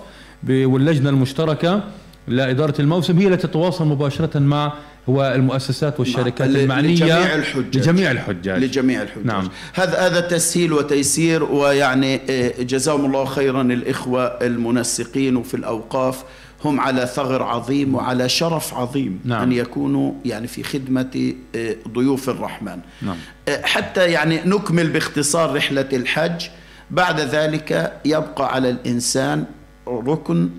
واللجنة 0.49 1.10
المشتركة 1.10 1.82
لاداره 2.27 2.81
الموسم 2.81 3.17
هي 3.19 3.27
التي 3.27 3.47
تتواصل 3.47 3.88
مباشرة 3.88 4.39
مع 4.39 4.73
هو 5.09 5.33
المؤسسات 5.36 5.99
والشركات 5.99 6.47
المعنية 6.47 6.93
لجميع 6.93 7.36
الحجاج. 7.36 7.77
لجميع 7.77 8.12
الحجاج 8.12 8.63
لجميع 8.63 9.01
الحجاج 9.01 9.25
نعم. 9.25 9.49
هذا 9.73 9.99
هذا 9.99 10.19
تسهيل 10.19 10.73
وتيسير 10.73 11.43
ويعني 11.43 12.21
آه، 12.29 12.63
جزاهم 12.63 13.05
الله 13.05 13.25
خيرا 13.25 13.62
الإخوة 13.62 14.25
المنسقين 14.25 15.36
وفي 15.36 15.53
الأوقاف 15.53 16.23
هم 16.65 16.79
على 16.79 17.05
ثغر 17.05 17.43
عظيم 17.43 17.95
وعلى 17.95 18.29
شرف 18.29 18.73
عظيم 18.73 19.19
نعم. 19.25 19.41
أن 19.41 19.51
يكونوا 19.51 20.13
يعني 20.25 20.47
في 20.47 20.63
خدمة 20.63 21.33
آه، 21.55 21.75
ضيوف 21.88 22.29
الرحمن 22.29 22.79
نعم 23.01 23.17
آه، 23.47 23.62
حتى 23.62 24.12
يعني 24.12 24.41
نكمل 24.45 24.89
باختصار 24.89 25.55
رحلة 25.55 25.88
الحج 25.93 26.45
بعد 26.91 27.19
ذلك 27.19 27.99
يبقى 28.05 28.55
على 28.55 28.69
الإنسان 28.69 29.45
ركن 29.88 30.49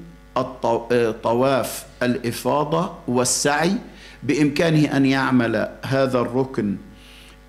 طواف 1.23 1.85
الإفاضة 2.03 2.93
والسعي 3.09 3.73
بإمكانه 4.23 4.97
أن 4.97 5.07
يعمل 5.07 5.69
هذا 5.85 6.19
الركن 6.19 6.77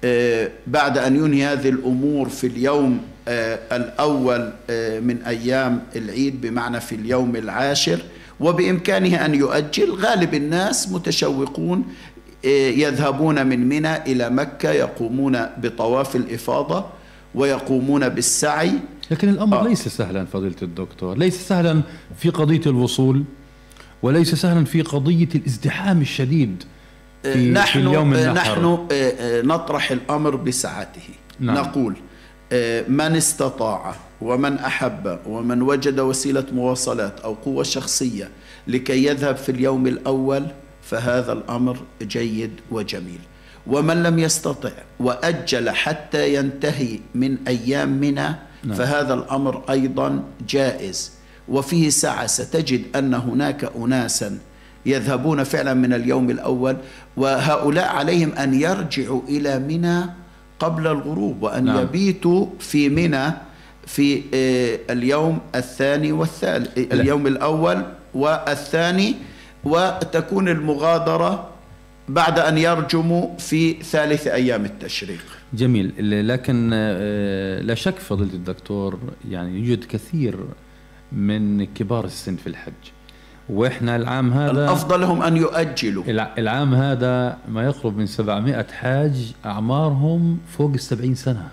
آه، 0.04 0.52
بعد 0.68 0.98
أن 0.98 1.16
ينهي 1.16 1.46
هذه 1.46 1.70
الأمور 1.70 2.30
في 2.30 2.48
اليوم 2.48 3.02
آه، 3.28 3.60
الأول 3.76 4.54
آه، 4.70 5.00
من 5.00 5.22
أيام 5.22 5.84
العيد 5.96 6.42
بمعنى 6.42 6.82
في 6.82 6.96
اليوم 6.96 7.36
العاشر 7.36 8.00
وبإمكانه 8.40 9.26
أن 9.26 9.36
يؤجل. 9.36 9.92
غالب 9.92 10.34
الناس 10.34 10.90
متشوقون 10.90 11.86
آه، 12.46 12.70
يذهبون 12.70 13.48
من 13.48 13.70
منى 13.70 13.98
إلى 13.98 14.30
مكة 14.30 14.72
يقومون 14.72 15.46
بطواف 15.58 16.16
الإفاضة 16.16 16.86
ويقومون 17.36 18.10
بالسعي. 18.10 18.72
لكن 19.12 19.30
الأمر 19.30 19.60
آه. 19.60 19.68
ليس 19.68 19.88
سهلا 19.88 20.26
فضيلة 20.26 20.56
الدكتور 20.62 21.18
ليس 21.18 21.48
سهلا 21.48 21.82
في 22.18 22.30
قضية 22.30 22.62
الوصول 22.66 23.24
وليس 24.04 24.36
سهلا 24.36 24.66
في 24.66 24.82
قضية 24.82 25.30
الازدحام 25.36 26.02
الشديد 26.02 26.64
في, 27.24 27.34
في 27.34 27.52
نحن 27.52 27.80
اليوم 27.80 28.14
النحر 28.14 28.52
نحن 28.52 28.64
آه، 28.64 28.88
آه، 28.92 29.42
نطرح 29.42 29.92
الأمر 29.92 30.36
بسعته 30.36 31.10
نعم. 31.40 31.56
نقول 31.56 31.96
آه، 32.52 32.86
من 32.88 33.16
استطاع 33.16 33.96
ومن 34.22 34.58
أحب 34.58 35.20
ومن 35.26 35.62
وجد 35.62 36.00
وسيلة 36.00 36.46
مواصلات 36.52 37.20
أو 37.20 37.34
قوة 37.34 37.64
شخصية 37.64 38.30
لكي 38.68 39.06
يذهب 39.06 39.36
في 39.36 39.50
اليوم 39.50 39.88
الأول 39.88 40.48
فهذا 40.82 41.34
الأمر 41.34 41.78
جيد 42.02 42.52
وجميل 42.72 43.20
ومن 43.68 44.04
لم 44.04 44.20
يستطع 44.20 44.72
وأجل 45.00 45.70
حتى 45.70 46.36
ينتهي 46.36 47.00
من 47.16 47.38
أيام 47.48 47.90
منى 47.90 48.36
نعم. 48.66 48.78
فهذا 48.78 49.14
الأمر 49.14 49.62
أيضا 49.70 50.24
جائز 50.50 51.12
وفيه 51.50 51.90
سعه 51.90 52.28
ستجد 52.28 52.82
أن 52.96 53.14
هناك 53.14 53.72
اناسا 53.78 54.38
يذهبون 54.86 55.44
فعلا 55.44 55.74
من 55.74 55.94
اليوم 55.94 56.30
الأول 56.30 56.78
وهؤلاء 57.18 57.88
عليهم 57.88 58.32
أن 58.32 58.54
يرجعوا 58.54 59.22
إلى 59.28 59.60
منى 59.60 60.06
قبل 60.60 60.88
الغروب 60.88 61.44
وأن 61.44 61.66
نعم. 61.66 61.84
يبيتوا 61.84 62.48
في 62.60 62.90
منى 62.90 63.32
في 63.88 64.22
آه، 64.34 64.94
اليوم 64.94 65.40
الثاني 65.56 66.12
والثالث 66.12 66.78
اليوم 66.78 67.28
الأول 67.28 67.84
والثاني 68.14 69.16
وتكون 69.64 70.50
المغادرة 70.50 71.50
بعد 72.10 72.40
أن 72.40 72.58
يرجموا 72.58 73.38
في 73.38 73.74
ثالث 73.84 74.28
أيام 74.28 74.66
التشريق. 74.66 75.26
جميل. 75.54 75.94
لكن 76.28 76.70
آه، 76.74 77.62
لا 77.62 77.76
شك 77.76 77.96
فضيلة 77.96 78.34
الدكتور 78.34 79.00
يعني 79.30 79.60
يوجد 79.60 79.84
كثير 79.84 80.38
من 81.12 81.66
كبار 81.66 82.06
السن 82.06 82.36
في 82.36 82.48
الحج 82.48 82.74
وإحنا 83.50 83.96
العام 83.96 84.34
هذا 84.34 84.52
الافضل 84.52 85.02
لهم 85.02 85.22
أن 85.22 85.38
يؤجلوا. 85.38 86.04
الع- 86.08 86.34
العام 86.38 86.74
هذا 86.76 87.38
ما 87.50 87.64
يقرب 87.66 87.98
من 87.98 88.06
700 88.06 88.66
حاج 88.74 89.34
أعمارهم 89.46 90.38
فوق 90.58 90.72
ال 90.74 90.80
70 90.80 91.16
سنة. 91.16 91.48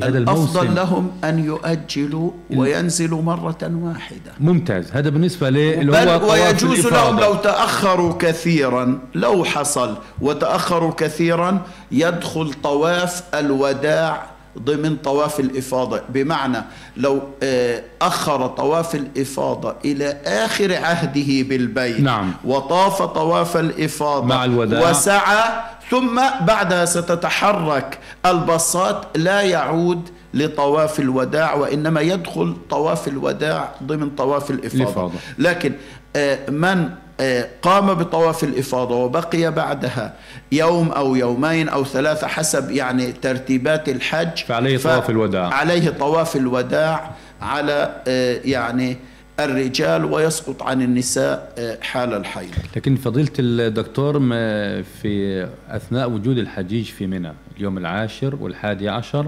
في 0.00 0.06
هذا 0.06 0.18
الأفضل 0.18 0.60
الموسم 0.60 0.74
لهم 0.74 1.10
أن 1.24 1.44
يؤجلوا 1.44 2.30
وينزلوا 2.50 3.22
مرة 3.22 3.58
واحدة 3.62 4.32
ممتاز 4.40 4.90
هذا 4.92 5.10
بالنسبة 5.10 5.50
ل 5.50 5.56
اللي 5.56 5.92
بل 5.92 6.08
هو 6.08 6.32
ويجوز 6.32 6.86
لهم. 6.86 7.20
لو 7.20 7.34
تأخروا 7.34 8.12
كثيرا 8.18 8.98
لو 9.14 9.44
حصل 9.44 9.96
وتأخروا 10.20 10.92
كثيرا 10.96 11.62
يدخل 11.92 12.52
طواف 12.62 13.22
الوداع 13.34 14.22
ضمن 14.58 14.96
طواف 14.96 15.40
الإفاضة 15.40 16.00
بمعنى 16.08 16.58
لو 16.96 17.20
آه، 17.42 17.82
أخر 18.02 18.46
طواف 18.46 18.94
الإفاضة 18.94 19.74
إلى 19.84 20.16
آخر 20.26 20.74
عهده 20.76 21.42
بالبيت 21.48 22.00
نعم. 22.00 22.32
وطاف 22.44 23.02
طواف 23.02 23.56
الإفاضة 23.56 24.26
مع 24.26 24.44
الوداع. 24.44 24.90
وسعى 24.90 25.44
ثم 25.90 26.20
بعدها 26.40 26.84
ستتحرك 26.84 27.98
البساط 28.26 29.18
لا 29.18 29.40
يعود 29.40 30.08
لطواف 30.34 31.00
الوداع 31.00 31.54
وإنما 31.54 32.00
يدخل 32.00 32.56
طواف 32.70 33.08
الوداع 33.08 33.74
ضمن 33.82 34.10
طواف 34.10 34.50
الإفاضة 34.50 34.82
الإفاضة. 34.82 35.12
لكن 35.38 35.72
آه، 36.16 36.50
من 36.50 36.90
آه، 37.20 37.48
قام 37.62 37.94
بطواف 37.94 38.44
الإفاضة 38.44 38.94
وبقي 38.94 39.52
بعدها 39.52 40.14
يوم 40.52 40.92
أو 40.92 41.16
يومين 41.16 41.68
أو 41.68 41.84
ثلاثة 41.84 42.26
حسب 42.26 42.70
يعني 42.70 43.12
ترتيبات 43.12 43.88
الحج 43.88 44.38
فعليه 44.48 44.78
طواف 44.78 45.10
الوداع. 45.10 45.54
عليه 45.54 45.90
طواف 45.90 46.36
الوداع 46.36 47.10
على 47.42 48.02
آه، 48.08 48.40
يعني 48.44 48.96
الرجال 49.44 50.04
ويسقط 50.04 50.62
عن 50.62 50.82
النساء 50.82 51.52
آه، 51.58 51.78
حال 51.82 52.14
الحيض 52.14 52.50
لكن 52.76 52.96
فضيلة 52.96 53.30
الدكتور 53.38 54.18
ما 54.18 54.82
في 54.82 55.46
أثناء 55.68 56.10
وجود 56.10 56.38
الحجيج 56.38 56.84
في 56.84 57.06
منى 57.06 57.32
اليوم 57.56 57.78
العاشر 57.78 58.34
والحادي 58.40 58.88
عشر 58.88 59.26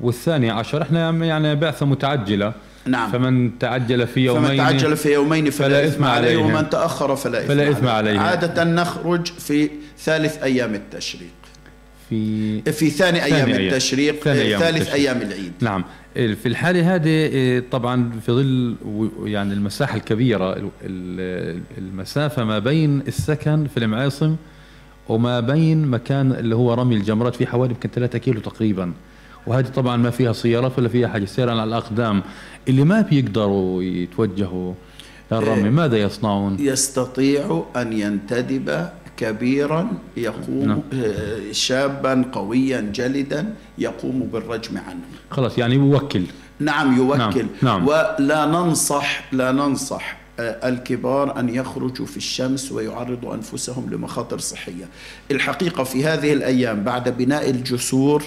والثاني 0.00 0.50
عشر 0.50 0.82
إحنا 0.82 1.10
يعني 1.10 1.54
بعثة 1.54 1.86
متعجلة 1.86 2.52
نعم. 2.86 3.12
فمن 3.12 3.58
تعجل 3.58 4.06
في 4.06 4.20
يومين 4.20 4.48
فمن 4.48 4.56
تعجل 4.56 4.96
في 4.96 5.12
يومين 5.12 5.50
فلا, 5.50 5.68
فلا 5.68 5.86
إثم 5.86 6.04
عليه 6.04 6.28
عليه. 6.28 6.36
ومن 6.36 6.70
تأخر 6.70 7.16
فلا 7.16 7.38
إثم, 7.38 7.48
فلا 7.48 7.70
إثم 7.70 7.88
عليه. 7.88 8.20
عادة 8.20 8.64
نخرج 8.64 9.26
في 9.26 9.70
ثالث 9.98 10.42
أيام 10.42 10.74
التشريق 10.74 11.30
في 12.10 12.62
في 12.72 12.90
ثاني 12.90 13.24
أيام 13.24 13.38
ثاني 13.38 13.56
أيام. 13.56 13.72
التشريق 13.72 14.24
ثاني 14.24 14.40
أيام 14.40 14.60
ثالث 14.60 14.76
التشريق. 14.76 14.94
أيام 14.94 15.22
العيد 15.22 15.52
نعم 15.60 15.84
في 16.14 16.46
الحالة 16.46 16.94
هذه 16.94 17.06
إيه، 17.08 17.64
طبعا 17.70 18.10
في 18.26 18.32
ظل 18.32 18.76
يعني 19.24 19.52
المساحة 19.54 19.96
الكبيرة 19.96 20.52
ال- 20.52 20.68
ال- 20.84 21.60
المسافة 21.78 22.44
ما 22.44 22.58
بين 22.58 23.00
السكن 23.08 23.66
في 23.66 23.76
المعاصم 23.76 24.36
وما 25.08 25.40
بين 25.40 25.86
مكان 25.86 26.32
اللي 26.32 26.54
هو 26.56 26.74
رمي 26.74 26.94
الجمرات 26.96 27.34
في 27.36 27.46
حوالي 27.46 27.72
يمكن 27.74 27.88
3 27.88 28.18
كيلو 28.18 28.40
تقريبا 28.40 28.92
وهذه 29.46 29.66
طبعا 29.66 29.96
ما 29.96 30.10
فيها 30.10 30.32
سيارات 30.32 30.78
ولا 30.78 30.88
فيها 30.88 31.08
حاجة 31.08 31.24
سير 31.24 31.50
على 31.50 31.64
الأقدام 31.64 32.22
اللي 32.68 32.84
ما 32.84 33.00
بيقدروا 33.00 33.82
يتوجهوا 33.82 34.74
للرمي 35.32 35.70
ماذا 35.70 35.96
يصنعون؟ 35.96 36.56
يستطيع 36.60 37.64
أن 37.76 37.92
ينتدب 37.92 38.88
كبيرا 39.22 39.88
يقوم 40.16 40.64
نعم. 40.68 40.82
آه، 40.94 41.52
شابا 41.52 42.24
قويا 42.32 42.80
جلدا 42.80 43.54
يقوم 43.78 44.20
بالرجم 44.32 44.78
عنه. 44.78 45.00
خلاص 45.30 45.58
يعني 45.58 45.78
بوكل 45.78 46.22
نعم 46.58 46.96
يوكل. 46.96 47.46
نعم، 47.62 47.80
نعم. 47.80 47.88
ولا 47.88 48.46
ننصح 48.46 49.24
لا 49.32 49.52
ننصح 49.52 50.16
آه، 50.40 50.68
الكبار 50.68 51.40
أن 51.40 51.48
يخرجوا 51.48 52.06
في 52.06 52.16
الشمس 52.16 52.72
ويعرضوا 52.72 53.34
أنفسهم 53.34 53.90
لمخاطر 53.90 54.38
صحية. 54.38 54.88
الحقيقة 55.30 55.84
في 55.84 56.04
هذه 56.04 56.32
الأيام 56.32 56.84
بعد 56.84 57.16
بناء 57.16 57.50
الجسور 57.50 58.22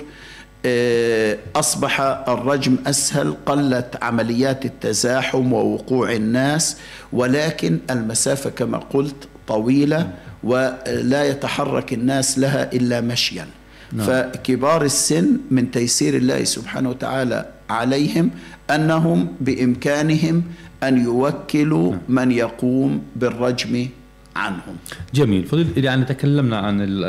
آه، 0.66 1.38
أصبح 1.56 2.02
الرجم 2.28 2.78
أسهل 2.88 3.36
قلت 3.46 3.98
عمليات 4.02 4.66
التزاحم 4.66 5.54
ووقوع 5.54 6.12
الناس 6.12 6.78
ولكن 7.14 7.80
المسافة 7.90 8.50
كما 8.50 8.78
قلت 8.78 9.28
طويلة. 9.48 10.12
ولا 10.46 11.22
يتحرك 11.32 11.94
الناس 11.94 12.40
لها 12.40 12.64
إلا 12.74 13.02
مشيا. 13.02 13.48
فكبار 13.98 14.82
السن 14.86 15.28
من 15.52 15.72
تيسير 15.72 16.14
الله 16.18 16.44
سبحانه 16.44 16.90
وتعالى 16.90 17.46
عليهم 17.70 18.32
أنهم 18.76 19.28
بإمكانهم 19.42 20.44
أن 20.84 21.04
يوكلوا 21.04 21.94
من 22.10 22.32
يقوم 22.32 23.02
بالرجم 23.16 23.88
عنهم. 24.36 24.76
جميل. 25.14 25.46
فضيل 25.46 25.86
يعني 25.86 26.06
تكلمنا 26.06 26.58
عن 26.58 26.82
ال- 26.82 27.06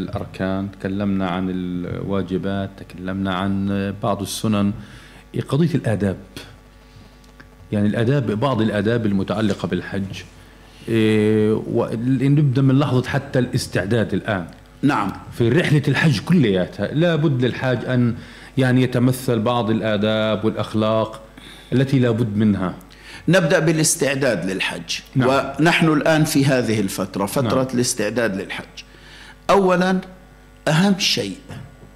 الأركان 0.00 0.68
تكلمنا 0.80 1.28
عن 1.28 1.46
الواجبات 1.50 2.70
تكلمنا 2.78 3.34
عن 3.34 3.54
بعض 4.02 4.20
السنن. 4.22 4.72
قضية 5.48 5.74
الآداب 5.74 6.16
يعني 7.72 7.86
الآداب 7.88 8.30
بعض 8.30 8.60
الآداب 8.60 9.06
المتعلقة 9.06 9.68
بالحج 9.68 10.22
إيه، 10.88 11.62
ونبدأ 11.66 12.62
من 12.62 12.78
لحظة 12.78 13.08
حتى 13.08 13.38
الاستعداد 13.38 14.14
الآن 14.14 14.46
نعم 14.82 15.12
في 15.32 15.48
رحلة 15.48 15.82
الحج 15.88 16.20
كلياتها 16.20 16.86
لابد 16.86 17.44
للحاج 17.44 17.84
أن 17.84 18.14
يعني 18.58 18.82
يتمثل 18.82 19.38
بعض 19.38 19.70
الآداب 19.70 20.44
والأخلاق 20.44 21.22
التي 21.72 21.98
لابد 21.98 22.36
منها 22.36 22.74
نبدأ 23.28 23.58
بالاستعداد 23.58 24.50
للحج 24.50 24.98
نعم. 25.14 25.28
ونحن 25.60 25.88
الآن 25.88 26.24
في 26.24 26.44
هذه 26.44 26.80
الفترة 26.80 27.26
فترة 27.26 27.62
نعم. 27.62 27.74
الاستعداد 27.74 28.36
للحج. 28.36 28.64
اولا 29.50 29.98
أهم 30.68 30.98
شيء 30.98 31.36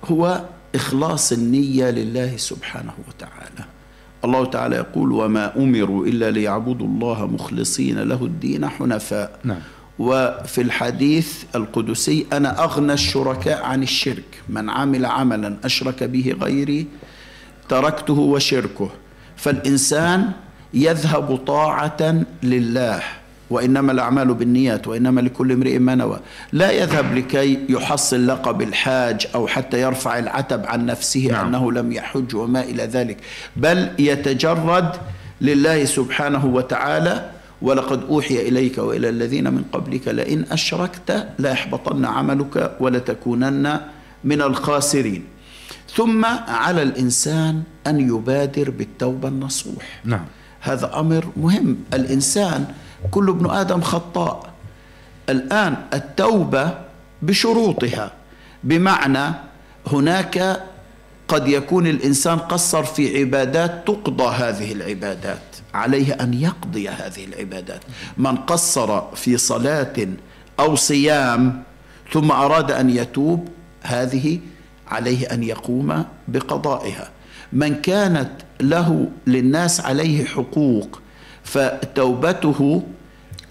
هو 0.05 0.45
إخلاص 0.75 1.33
النية 1.33 1.91
لله 1.91 2.37
سبحانه 2.37 2.93
وتعالى. 3.09 3.44
الله 4.25 4.45
تعالى 4.45 4.77
يقول 4.77 5.13
وما 5.13 5.57
امروا 5.57 6.07
الا 6.07 6.31
ليعبدوا 6.31 6.87
الله 6.87 7.27
مخلصين 7.27 7.99
له 7.99 8.25
الدين 8.25 8.69
حنفاء. 8.69 9.39
نعم. 9.45 9.59
وفي 9.99 10.61
الحديث 10.61 11.45
القدسي 11.55 12.27
أنا 12.33 12.65
اغنى 12.65 12.93
الشركاء 12.93 13.63
عن 13.63 13.83
الشرك 13.83 14.43
من 14.49 14.71
عمل 14.71 15.07
عملا 15.07 15.57
اشرك 15.65 16.05
به 16.05 16.37
غيري 16.41 16.87
تركته 17.69 18.19
وشركه 18.19 18.91
فالإنسان 19.37 20.31
يذهب 20.75 21.37
طاعة 21.37 22.25
لله 22.43 23.03
وإنما 23.51 23.93
الأعمال 23.93 24.35
بالنيات 24.35 24.89
وإنما 24.89 25.21
لكل 25.21 25.53
امرئ 25.53 25.79
ما 25.79 25.95
نوى. 25.95 26.21
لا 26.53 26.71
يذهب 26.71 27.15
لكي 27.15 27.59
يحصل 27.69 28.27
لقب 28.27 28.63
الحاج 28.63 29.27
أو 29.35 29.47
حتى 29.47 29.81
يرفع 29.81 30.19
العتب 30.19 30.67
عن 30.67 30.87
نفسه 30.87 31.29
نعم. 31.33 31.47
أنه 31.47 31.73
لم 31.73 31.93
يحج 31.93 32.35
وما 32.35 32.61
إلى 32.61 32.83
ذلك. 32.83 33.17
بل 33.57 33.91
يتجرد 33.99 34.91
لله 35.41 35.85
سبحانه 35.85 36.47
وتعالى 36.47 37.31
ولقد 37.63 38.03
أوحي 38.05 38.49
إليك 38.49 38.79
وإلى 38.79 39.09
الذين 39.09 39.53
من 39.53 39.65
قبلك 39.73 40.09
لئن 40.09 40.45
أشركت 40.51 41.27
ليحبطن 41.39 42.05
عملك 42.05 42.77
ولتكونن 42.81 43.81
من 44.25 44.43
الخاسرين. 44.43 45.25
ثم 45.95 46.25
على 46.49 46.83
الإنسان 46.83 47.63
أن 47.87 48.01
يبادر 48.01 48.71
بالتوبة 48.71 49.29
النصوح. 49.29 50.01
نعم. 50.05 50.25
هذا 50.61 51.01
أمر 51.01 51.25
مهم. 51.37 51.77
الإنسان 51.95 52.67
كل 53.11 53.29
ابن 53.29 53.51
آدم 53.51 53.81
خطاء. 53.81 54.51
الآن 55.29 55.77
التوبة 55.95 56.75
بشروطها 57.23 58.13
بمعنى 58.65 59.35
هناك 59.87 60.63
قد 61.29 61.49
يكون 61.49 61.87
الإنسان 61.87 62.39
قصر 62.39 62.85
في 62.85 63.19
عبادات 63.19 63.87
تقضى 63.87 64.25
هذه 64.25 64.73
العبادات 64.73 65.43
عليه 65.75 66.13
أن 66.13 66.35
يقضي 66.35 66.89
هذه 66.89 67.25
العبادات. 67.25 67.81
من 68.19 68.37
قصر 68.37 69.15
في 69.15 69.37
صلاة 69.37 70.09
أو 70.61 70.77
صيام 70.77 71.63
ثم 72.13 72.31
أراد 72.31 72.71
أن 72.71 72.91
يتوب 72.91 73.49
هذه 73.83 74.39
عليه 74.89 75.27
أن 75.27 75.43
يقوم 75.43 76.05
بقضائها. 76.29 77.11
من 77.53 77.75
كانت 77.75 78.31
له 78.61 79.09
للناس 79.27 79.81
عليه 79.81 80.25
حقوق 80.25 81.01
فتوبته 81.45 82.83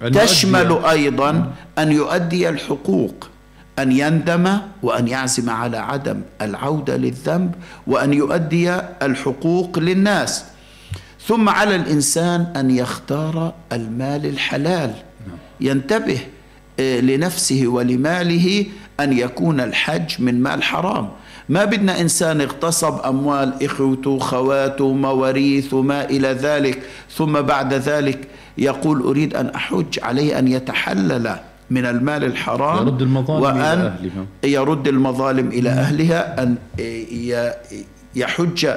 أن 0.02 0.08
يؤدي- 0.08 0.20
تشمل 0.20 0.86
أيضا 0.86 1.52
أن 1.78 1.92
يؤدي 1.92 2.50
الحقوق 2.50 3.30
أن 3.80 3.92
يندم 3.92 4.58
وأن 4.84 5.08
يعزم 5.08 5.50
على 5.50 5.78
عدم 5.78 6.22
العودة 6.42 6.98
للذنب 6.98 7.56
وأن 7.88 8.14
يؤدي 8.14 8.74
الحقوق 9.02 9.80
للناس. 9.80 10.44
ثم 11.28 11.50
على 11.50 11.76
الإنسان 11.76 12.42
أن 12.56 12.72
يختار 12.72 13.54
المال 13.72 14.26
الحلال. 14.26 14.94
ينتبه 15.62 16.20
آه، 16.80 17.00
لنفسه 17.00 17.68
ولماله 17.68 18.66
أن 19.00 19.18
يكون 19.18 19.60
الحج 19.60 20.22
من 20.22 20.44
مال 20.44 20.64
حرام. 20.64 21.10
ما 21.50 21.66
بدنا 21.66 22.02
إنسان 22.02 22.42
اغتصب 22.42 23.00
أموال 23.06 23.54
إخوته 23.64 24.20
خواته 24.20 24.94
مواريث 24.94 25.74
وما 25.74 26.06
إلى 26.10 26.28
ذلك 26.28 26.82
ثم 27.16 27.42
بعد 27.42 27.74
ذلك 27.74 28.28
يقول 28.58 29.02
أريد 29.02 29.36
أن 29.36 29.48
أحج 29.50 30.00
عليه 30.04 30.40
أن 30.40 30.48
يتحلل 30.48 31.36
من 31.70 31.86
المال 31.86 32.24
الحرام 32.24 32.88
يرد 32.88 33.02
المظالم 33.02 33.38
إلى 33.46 33.48
وأن 33.48 33.80
أهلها. 33.80 34.26
يرد 34.44 34.88
المظالم 34.88 35.48
إلى 35.48 35.70
أهلها 35.70 36.44
أن 36.44 36.56
ي- 36.80 37.52
يحج 38.16 38.68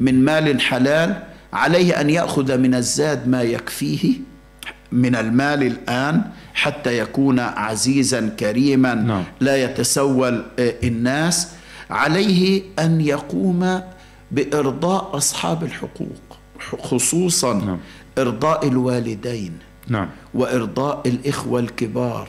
من 0.00 0.24
مال 0.24 0.60
حلال 0.60 1.16
عليه 1.52 2.00
أن 2.00 2.10
يأخذ 2.10 2.58
من 2.58 2.74
الزاد 2.74 3.28
ما 3.28 3.42
يكفيه 3.42 4.12
من 4.92 5.16
المال 5.16 5.62
الآن 5.62 6.22
حتى 6.54 6.98
يكون 6.98 7.38
عزيزا 7.40 8.28
كريما 8.40 8.94
نعم. 8.94 9.24
لا 9.40 9.56
يتسول 9.64 10.44
آه، 10.58 10.74
الناس 10.84 11.48
عليه 11.90 12.62
أن 12.78 13.00
يقوم 13.00 13.80
بإرضاء 14.30 15.16
أصحاب 15.16 15.64
الحقوق 15.64 16.38
خصوصا 16.82 17.52
نعم. 17.52 17.78
إرضاء 18.18 18.68
الوالدين 18.68 19.58
نعم. 19.88 20.08
وإرضاء 20.34 21.02
الإخوة 21.06 21.60
الكبار 21.60 22.28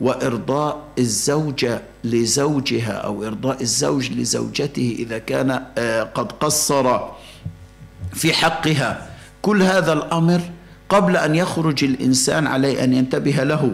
وإرضاء 0.00 0.82
الزوجة 0.98 1.82
لزوجها 2.04 2.92
أو 2.92 3.26
إرضاء 3.26 3.62
الزوج 3.62 4.12
لزوجته 4.12 4.96
إذا 4.98 5.18
كان 5.18 5.62
آه، 5.78 6.02
قد 6.02 6.32
قصر 6.32 7.00
في 8.12 8.32
حقها. 8.32 9.10
كل 9.42 9.62
هذا 9.62 9.92
الأمر 9.92 10.40
قبل 10.88 11.16
أن 11.16 11.34
يخرج 11.34 11.84
الإنسان 11.84 12.46
عليه 12.46 12.84
أن 12.84 12.92
ينتبه 12.92 13.44
له 13.44 13.72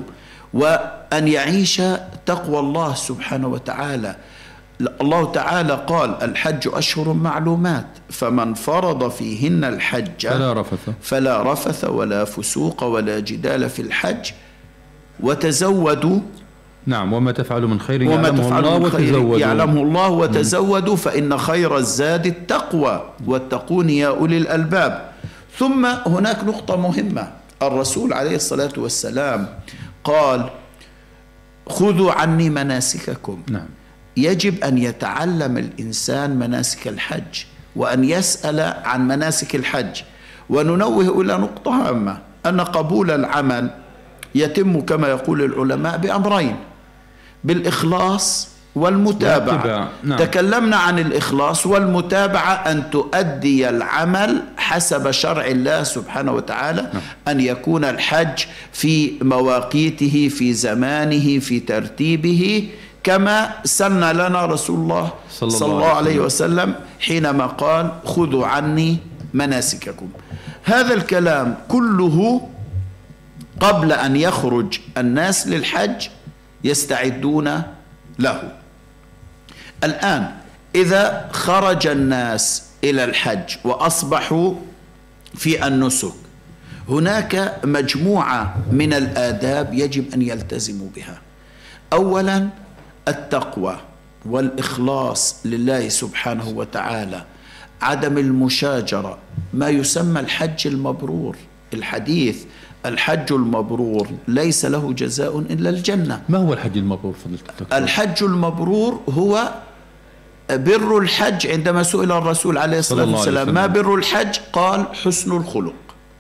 وأن 0.55 1.29
يعيش 1.29 1.83
تقوى 2.27 2.59
الله 2.59 2.95
سبحانه 2.95 3.49
وتعالى. 3.49 4.17
الله 4.81 5.33
تعالى 5.33 5.85
قال 5.87 6.23
الحج 6.23 6.69
أشهر 6.73 7.13
معلومات 7.13 7.87
فمن 8.11 8.55
فرض 8.55 9.11
فيهن 9.11 9.65
الحج 9.65 10.27
فلا 10.29 10.53
رفث. 10.53 10.91
فلا 11.03 11.53
رفث 11.53 11.85
ولا 11.85 12.25
فسوق 12.25 12.85
ولا 12.85 13.21
جدال 13.21 13.71
في 13.71 13.83
الحج 13.83 14.31
وتزودوا. 15.21 16.21
نعم 16.87 17.13
وما 17.13 17.33
تفعل 17.33 17.63
من 17.63 17.81
خير 17.81 18.03
وما 18.03 18.13
يعلمه 18.13 18.29
الله 18.29 18.49
تفعلوا 18.49 18.79
من 18.79 18.91
خير 18.91 19.17
وتزودوا. 19.17 19.39
يعلمه 19.39 19.83
الله 19.83 20.09
وتزودوا 20.09 20.97
فإن 20.97 21.39
خير 21.39 21.77
الزاد 21.77 22.27
التقوى 22.27 23.11
واتقون 23.27 23.91
يا 23.91 24.09
أولي 24.09 24.39
الألباب. 24.39 25.11
ثم 25.59 25.87
هناك 25.87 26.45
نقطة 26.45 26.77
مهمة 26.77 27.33
الرسول 27.63 28.13
عليه 28.13 28.37
الصلاة 28.37 28.73
والسلام 28.77 29.49
قال 30.05 30.51
خذوا 31.69 32.13
عني 32.13 32.51
مناسككم. 32.51 33.43
نعم. 33.51 33.69
يجب 34.17 34.65
أن 34.65 34.79
يتعلم 34.79 35.59
الإنسان 35.59 36.37
مناسك 36.37 36.89
الحج 36.89 37.45
وأن 37.77 38.05
يسأل 38.05 38.61
عن 38.85 39.09
مناسك 39.09 39.55
الحج. 39.55 40.03
وننوه 40.51 41.21
إلى 41.21 41.39
نقطة 41.39 41.89
هامة 41.89 42.19
أن 42.47 42.61
قبول 42.61 43.11
العمل 43.11 43.71
يتم 44.35 44.81
كما 44.81 45.09
يقول 45.09 45.43
العلماء 45.43 45.97
بأمرين 45.97 46.57
بالإخلاص 47.45 48.49
والمتابعة. 48.75 49.55
والاتباع، 49.55 49.89
نعم. 50.03 50.19
تكلمنا 50.19 50.77
عن 50.77 50.99
الإخلاص 50.99 51.67
والمتابعة 51.67 52.53
أن 52.55 52.91
تؤدي 52.91 53.69
العمل 53.69 54.43
حسب 54.57 55.11
شرع 55.11 55.47
الله 55.47 55.83
سبحانه 55.83 56.33
وتعالى 56.33 56.91
أن 57.29 57.41
يكون 57.41 57.85
الحج 57.85 58.45
في 58.73 59.13
مواقيته 59.23 60.29
في 60.29 60.53
زمانه 60.53 61.39
في 61.39 61.61
ترتيبه 61.61 62.69
كما 63.05 63.55
سن 63.65 64.01
لنا 64.01 64.47
رسول 64.47 64.79
الله 64.81 65.13
صلى 65.31 65.49
الله 65.49 65.59
صلى 65.59 65.73
الله 65.73 65.87
عليه 65.87 65.97
عليه 65.97 66.21
وسلم 66.21 66.75
حينما 67.01 67.47
قال 67.47 67.93
خذوا 68.05 68.47
عني 68.47 68.99
مناسككم. 69.35 70.09
هذا 70.65 70.95
الكلام 70.95 71.57
كله 71.69 72.49
قبل 73.61 73.93
أن 73.93 74.17
يخرج 74.17 74.81
الناس 74.99 75.47
للحج 75.47 76.09
يستعدون 76.65 77.63
له. 78.19 78.53
الآن 79.85 80.31
إذا 80.75 81.29
خرج 81.33 81.87
الناس 81.87 82.63
إلى 82.85 83.05
الحج 83.05 83.57
وأصبحوا 83.65 84.55
في 85.35 85.67
النسك 85.67 86.15
هناك 86.89 87.61
مجموعة 87.65 88.57
من 88.73 88.93
الآداب 88.93 89.75
يجب 89.75 90.15
أن 90.15 90.23
يلتزموا 90.23 90.89
بها. 90.97 91.21
أولا 91.93 92.49
التقوى 93.09 93.77
والإخلاص 94.27 95.37
لله 95.45 95.89
سبحانه 95.89 96.49
وتعالى 96.49 97.25
عدم 97.83 98.19
المشاجرة 98.19 99.19
ما 99.55 99.69
يسمى 99.69 100.21
الحج 100.21 100.67
المبرور 100.67 101.37
الحديث 101.75 102.45
الحج 102.87 103.33
المبرور 103.33 104.09
ليس 104.29 104.65
له 104.65 104.93
جزاء 104.93 105.39
إلا 105.39 105.71
الجنة 105.71 106.23
ما 106.29 106.39
هو 106.39 106.53
الحج 106.53 106.79
المبرور 106.79 107.15
الدكتور؟ 107.27 107.79
الحج 107.79 108.23
المبرور 108.23 109.01
هو 109.09 109.53
بر 110.51 110.99
الحج 110.99 111.47
عندما 111.47 111.83
سئل 111.83 112.13
الرسول 112.13 112.59
عليه 112.59 112.79
الصلاة 112.79 113.13
والسلام 113.13 113.55
ما. 113.55 113.67
بر 113.67 113.95
الحج 113.95 114.39
قال 114.53 114.85
حسن 115.05 115.33
الخلق 115.33 115.75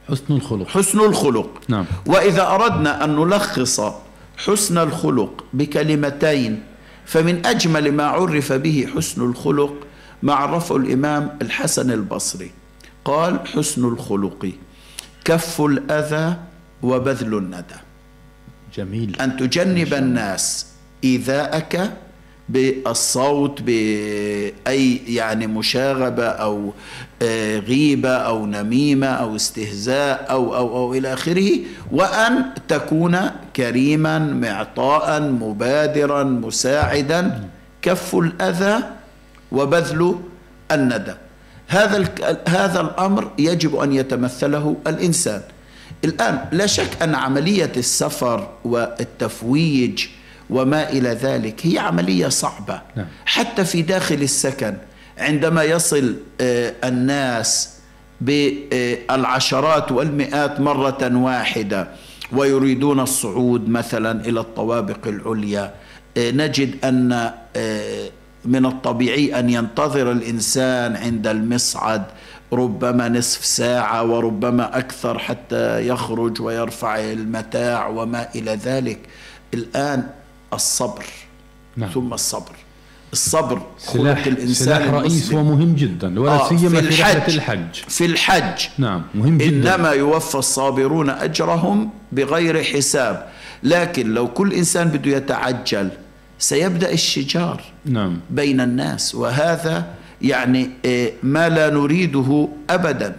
حسن 0.08 0.34
الخلق 0.34 0.68
حسن 0.68 1.00
الخلق 1.00 1.50
نعم. 1.68 1.84
وإذا 2.06 2.46
أردنا 2.46 3.04
أن 3.04 3.16
نلخص 3.16 3.80
حسن 4.36 4.78
الخلق 4.78 5.44
بكلمتين 5.52 6.62
فمن 7.06 7.46
أجمل 7.46 7.92
ما 7.92 8.04
عرف 8.04 8.52
به 8.52 8.88
حسن 8.96 9.22
الخلق 9.22 9.86
ما 10.22 10.34
عرفه 10.34 10.76
الإمام 10.76 11.38
الحسن 11.42 11.90
البصري. 11.90 12.50
قال 13.04 13.48
حسن 13.48 13.84
الخلق 13.84 14.52
كف 15.24 15.60
الأذى 15.60 16.36
وبذل 16.82 17.34
الندى. 17.34 17.80
جميل. 18.74 19.16
أن 19.20 19.36
تجنب 19.36 19.94
الناس 19.94 20.66
إيذاءك 21.04 21.96
بالصوت 22.48 23.62
بأي 23.62 25.00
يعني 25.08 25.46
مشاغبة 25.46 26.26
أو 26.26 26.72
آه، 27.22 27.58
غيبة 27.58 28.08
أو 28.08 28.46
نميمة 28.46 29.06
أو 29.06 29.36
استهزاء 29.36 30.26
أو 30.30 30.56
أو 30.56 30.76
أو 30.76 30.94
إلى 30.94 31.12
آخره. 31.12 31.50
وأن 31.92 32.44
تكون 32.68 33.18
كريما 33.56 34.18
معطاء 34.18 35.20
مبادرا 35.20 36.24
مساعدا. 36.24 37.48
كف 37.82 38.14
الأذى 38.14 38.82
وبذل 39.52 40.18
الندى 40.72 41.14
هذا 41.68 42.08
هذا 42.48 42.80
الأمر 42.80 43.30
يجب 43.38 43.76
أن 43.76 43.92
يتمثله 43.92 44.76
الإنسان. 44.86 45.42
الآن 46.04 46.38
لا 46.52 46.66
شك 46.66 47.02
أن 47.02 47.14
عملية 47.14 47.72
السفر 47.76 48.48
والتفويج 48.64 50.06
وما 50.50 50.90
إلى 50.90 51.08
ذلك. 51.08 51.66
هي 51.66 51.78
عملية 51.78 52.28
صعبة. 52.28 52.80
نعم. 52.96 53.06
حتى 53.26 53.64
في 53.64 53.82
داخل 53.82 54.22
السكن 54.22 54.74
عندما 55.18 55.62
يصل 55.62 56.16
آه، 56.40 56.74
الناس 56.84 57.74
بالعشرات 58.20 59.92
والمئات 59.92 60.60
مرة 60.60 61.10
واحدة 61.16 61.88
ويريدون 62.32 63.00
الصعود 63.00 63.68
مثلا 63.68 64.20
إلى 64.20 64.40
الطوابق 64.40 65.06
العليا 65.06 65.74
آه، 66.16 66.30
نجد 66.30 66.84
أن 66.84 67.30
آه، 67.56 68.08
من 68.44 68.66
الطبيعي 68.66 69.38
أن 69.38 69.50
ينتظر 69.50 70.12
الإنسان 70.12 70.96
عند 70.96 71.26
المصعد 71.26 72.02
ربما 72.52 73.08
نصف 73.08 73.44
ساعة 73.44 74.04
وربما 74.04 74.78
أكثر 74.78 75.18
حتى 75.18 75.88
يخرج 75.88 76.42
ويرفع 76.42 77.00
المتاع 77.00 77.88
وما 77.88 78.28
إلى 78.34 78.54
ذلك. 78.54 78.98
الآن 79.54 80.06
الصبر. 80.54 81.04
نعم. 81.76 81.90
ثم 81.90 82.12
الصبر. 82.12 82.52
الصبر 83.12 83.62
سلاح 83.78 84.24
خلق 84.24 84.26
الإنسان 84.26 84.66
سلاح 84.66 84.94
رئيس 84.94 85.12
المسلم. 85.12 85.38
ومهم 85.38 85.74
جدا 85.74 86.20
ولا 86.20 86.32
آه، 86.32 86.48
سيما 86.48 86.80
في 86.80 86.90
في 86.90 87.02
رحلة 87.02 87.26
الحج. 87.28 87.74
في 87.88 88.04
الحج. 88.04 88.62
نعم 88.78 89.02
مهم 89.14 89.38
جدا. 89.38 89.74
إنما 89.74 89.90
يوفى 89.90 90.34
الصابرون 90.34 91.10
أجرهم 91.10 91.90
بغير 92.12 92.62
حساب. 92.62 93.28
لكن 93.62 94.14
لو 94.14 94.28
كل 94.28 94.52
إنسان 94.52 94.88
بده 94.88 95.16
يتعجل 95.16 95.90
سيبدأ 96.38 96.92
الشجار 96.92 97.62
نعم. 97.84 98.20
بين 98.30 98.60
الناس. 98.60 99.14
وهذا 99.14 99.86
يعني 100.22 100.70
آه، 100.86 101.12
ما 101.22 101.48
لا 101.48 101.70
نريده 101.70 102.48
أبدا. 102.70 103.16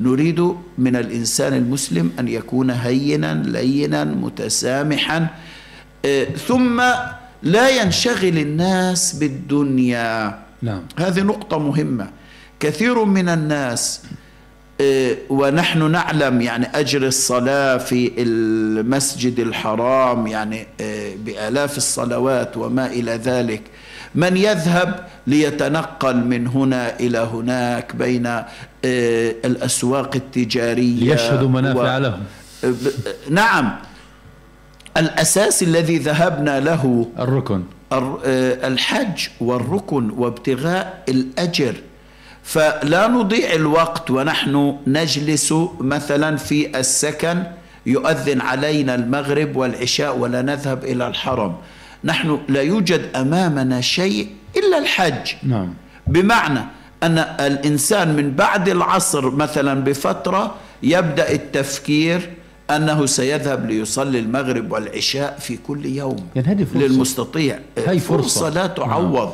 نريد 0.00 0.40
من 0.78 0.96
الإنسان 0.96 1.54
المسلم 1.54 2.12
أن 2.18 2.28
يكون 2.28 2.70
هينا 2.70 3.42
لينا 3.46 4.04
متسامحا 4.04 5.26
ثم 6.48 6.82
لا 7.42 7.68
ينشغل 7.82 8.38
الناس 8.38 9.12
بالدنيا. 9.12 10.38
نعم. 10.62 10.82
هذه 10.98 11.20
نقطة 11.20 11.58
مهمة. 11.58 12.06
كثير 12.60 13.04
من 13.04 13.28
الناس 13.28 14.00
آه، 14.80 15.16
ونحن 15.30 15.90
نعلم 15.90 16.40
يعني 16.40 16.66
أجر 16.74 17.06
الصلاة 17.06 17.76
في 17.76 18.12
المسجد 18.18 19.38
الحرام 19.40 20.26
يعني 20.26 20.66
آه، 20.80 21.12
بآلاف 21.24 21.76
الصلوات 21.76 22.56
وما 22.56 22.86
إلى 22.86 23.12
ذلك. 23.12 23.62
من 24.14 24.36
يذهب 24.36 25.06
ليتنقل 25.26 26.16
من 26.16 26.46
هنا 26.46 27.00
إلى 27.00 27.18
هناك 27.18 27.96
بين 27.96 28.42
الأسواق 29.44 30.10
التجارية 30.16 31.12
ليشهدوا 31.12 31.48
منافع 31.48 31.96
و- 31.96 32.00
لهم. 32.00 32.20
نعم. 33.30 33.76
الأساس 34.96 35.62
الذي 35.62 35.98
ذهبنا 35.98 36.60
له 36.60 37.08
الركن. 37.18 37.62
الر- 37.92 38.20
آه، 38.24 38.68
الحج 38.68 39.28
والركن 39.40 40.10
وابتغاء 40.10 41.02
الأجر. 41.08 41.74
فلا 42.42 43.08
نضيع 43.08 43.52
الوقت 43.52 44.10
ونحن 44.10 44.76
نجلس 44.86 45.54
مثلا 45.80 46.36
في 46.36 46.78
السكن 46.78 47.42
يؤذن 47.86 48.40
علينا 48.40 48.94
المغرب 48.94 49.56
والعشاء 49.56 50.18
ولا 50.18 50.42
نذهب 50.42 50.84
إلى 50.84 51.06
الحرم. 51.08 51.56
نحن 52.04 52.38
لا 52.48 52.62
يوجد 52.62 53.02
أمامنا 53.16 53.80
شيء 53.80 54.28
إلا 54.56 54.78
الحج. 54.78 55.30
نعم. 55.42 55.74
بمعنى 56.06 56.60
أن 57.02 57.18
الإنسان 57.18 58.16
من 58.16 58.30
بعد 58.30 58.68
العصر 58.68 59.30
مثلا 59.30 59.84
بفترة 59.84 60.54
يبدأ 60.82 61.32
التفكير 61.32 62.30
أنه 62.70 63.06
سيذهب 63.06 63.66
ليصلي 63.70 64.18
المغرب 64.18 64.72
والعشاء 64.72 65.38
في 65.40 65.56
كل 65.56 65.86
يوم 65.86 66.16
يعني 66.36 66.48
هذه 66.48 66.64
فرصة. 66.64 66.86
للمستطيع. 66.86 67.58
هاي 67.86 67.98
فرصة. 67.98 68.22
فرصة. 68.40 68.48
لا 68.48 68.66
تعوض. 68.66 69.32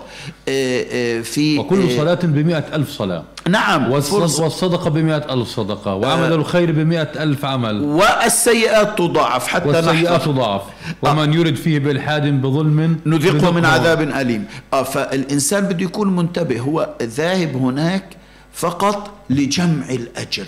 آه، 0.49 0.85
آه، 0.93 1.20
في 1.20 1.59
وكل 1.59 1.83
آه، 1.83 1.97
صلاة 1.97 2.14
بمئة 2.22 2.64
ألف 2.74 2.91
صلاة. 2.91 3.22
نعم. 3.49 3.91
والصد- 3.93 4.20
فرصة. 4.20 4.43
والصدقة 4.45 4.91
بمئة 4.91 5.35
ألف 5.35 5.49
صدقة. 5.49 5.95
وعمل 5.95 6.33
الخير 6.33 6.72
بمئة 6.72 7.22
ألف 7.22 7.45
عمل. 7.45 7.81
والسيئات 7.83 8.99
تضاعف 8.99 9.47
حتى 9.47 9.68
والسيئات 9.68 10.22
تضاعف. 10.22 10.62
ومن 11.03 11.33
يرد 11.35 11.55
فيه 11.57 11.78
بالحاد 11.78 12.43
بظلم 12.43 12.97
نذيقه 13.07 13.51
من 13.51 13.64
عذاب 13.64 14.01
أليم. 14.01 14.45
فالإنسان 14.85 15.64
بده 15.64 15.85
يكون 15.85 16.16
منتبه. 16.16 16.61
هو 16.61 16.89
ذاهب 17.03 17.57
هناك 17.57 18.05
فقط 18.53 19.11
لجمع 19.31 19.89
الأجر. 19.91 20.47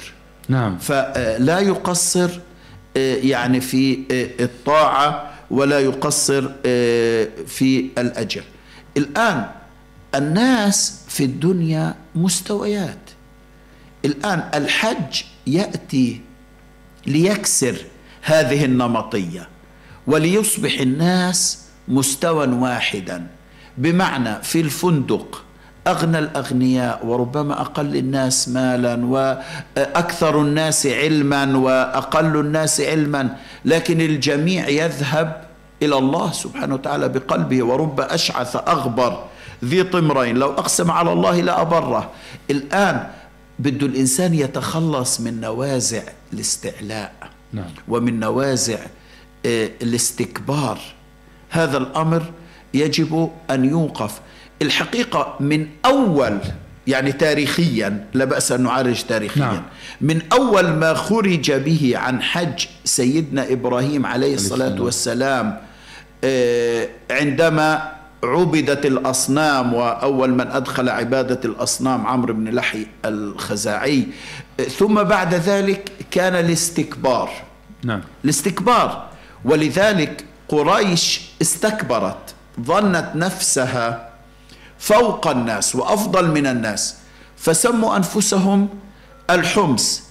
نعم. 0.49 0.79
فلا 0.79 1.59
يقصر 1.59 2.31
يعني 2.97 3.61
في 3.61 3.99
آه، 4.11 4.45
الطاعة 4.45 5.31
ولا 5.51 5.81
يقصر 5.81 6.51
آه، 6.67 7.29
في 7.47 7.89
الأجر. 7.99 8.43
الآن 8.97 9.47
الناس 10.15 11.01
في 11.09 11.25
الدنيا 11.25 11.95
مستويات. 12.15 12.99
الآن 14.05 14.49
الحج 14.55 15.23
يأتي 15.47 16.21
ليكسر 17.07 17.77
هذه 18.23 18.65
النمطية 18.65 19.49
وليصبح 20.07 20.81
الناس 20.81 21.59
مستوى 21.89 22.47
واحدا. 22.47 23.27
بمعنى 23.79 24.43
في 24.43 24.61
الفندق 24.61 25.45
أغنى 25.87 26.19
الأغنياء 26.19 27.07
وربما 27.07 27.61
أقل 27.61 27.97
الناس 27.97 28.49
مالا 28.49 29.07
وأكثر 29.07 30.41
الناس 30.41 30.87
علما 30.87 31.57
وأقل 31.57 32.37
الناس 32.41 32.81
علما 32.81 33.37
لكن 33.65 34.01
الجميع 34.01 34.69
يذهب 34.69 35.45
إلى 35.83 35.99
الله 35.99 36.33
سبحانه 36.33 36.75
وتعالى 36.75 37.09
بقلبه 37.09 37.63
ورب 37.65 38.01
أشعث 38.01 38.57
أغبر 38.57 39.25
ذي 39.65 39.83
طمرين. 39.83 40.37
لو 40.37 40.51
أقسم 40.51 40.91
على 40.91 41.13
الله 41.13 41.41
لأبره 41.41 42.11
الآن 42.51 43.07
بده 43.59 43.87
الإنسان 43.87 44.35
يتخلص 44.35 45.21
من 45.21 45.41
نوازع 45.41 46.03
الاستعلاء 46.33 47.13
نعم. 47.53 47.71
ومن 47.89 48.21
نوازع 48.21 48.79
آه، 49.47 49.71
الاستكبار. 49.83 50.79
هذا 51.51 51.79
الأمر 51.79 52.23
يجب 52.75 53.31
أن 53.51 53.65
يوقف. 53.65 54.21
الحقيقة 54.63 55.37
من 55.41 55.67
أول 55.85 56.39
يعني 56.87 57.13
تاريخيا 57.13 58.07
لا 58.15 58.25
بأس 58.25 58.53
أن 58.53 58.63
نعالج 58.63 59.01
تاريخيا 59.03 59.43
نعم. 59.43 59.63
من 60.01 60.23
أول 60.33 60.69
ما 60.69 60.95
خرج 60.95 61.53
به 61.53 61.93
عن 61.97 62.23
حج 62.23 62.65
سيدنا 62.85 63.53
إبراهيم 63.53 64.07
عليه 64.07 64.35
الصلاة 64.35 64.67
السلام. 64.67 64.85
والسلام 64.85 65.59
آه، 66.25 66.89
عندما 67.11 67.93
عبدت 68.25 68.87
الأصنام 68.87 69.75
وأول 69.75 70.31
من 70.31 70.47
أدخل 70.47 70.89
عبادة 70.89 71.41
الأصنام 71.45 72.07
عمرو 72.07 72.35
بن 72.35 72.49
لحي 72.49 72.87
الخزاعي 73.05 74.07
آه، 74.61 74.63
ثم 74.63 75.03
بعد 75.03 75.35
ذلك 75.35 75.93
كان 76.11 76.35
الاستكبار 76.35 77.31
نعم 77.85 78.01
الاستكبار 78.25 79.09
ولذلك 79.45 80.25
قريش 80.49 81.21
استكبرت 81.43 82.35
ظنت 82.61 83.11
نفسها 83.15 84.12
فوق 84.83 85.27
الناس 85.27 85.77
وأفضل 85.77 86.31
من 86.31 86.47
الناس. 86.47 86.95
فسموا 87.39 87.97
أنفسهم 87.97 88.69
الحمص. 89.31 90.03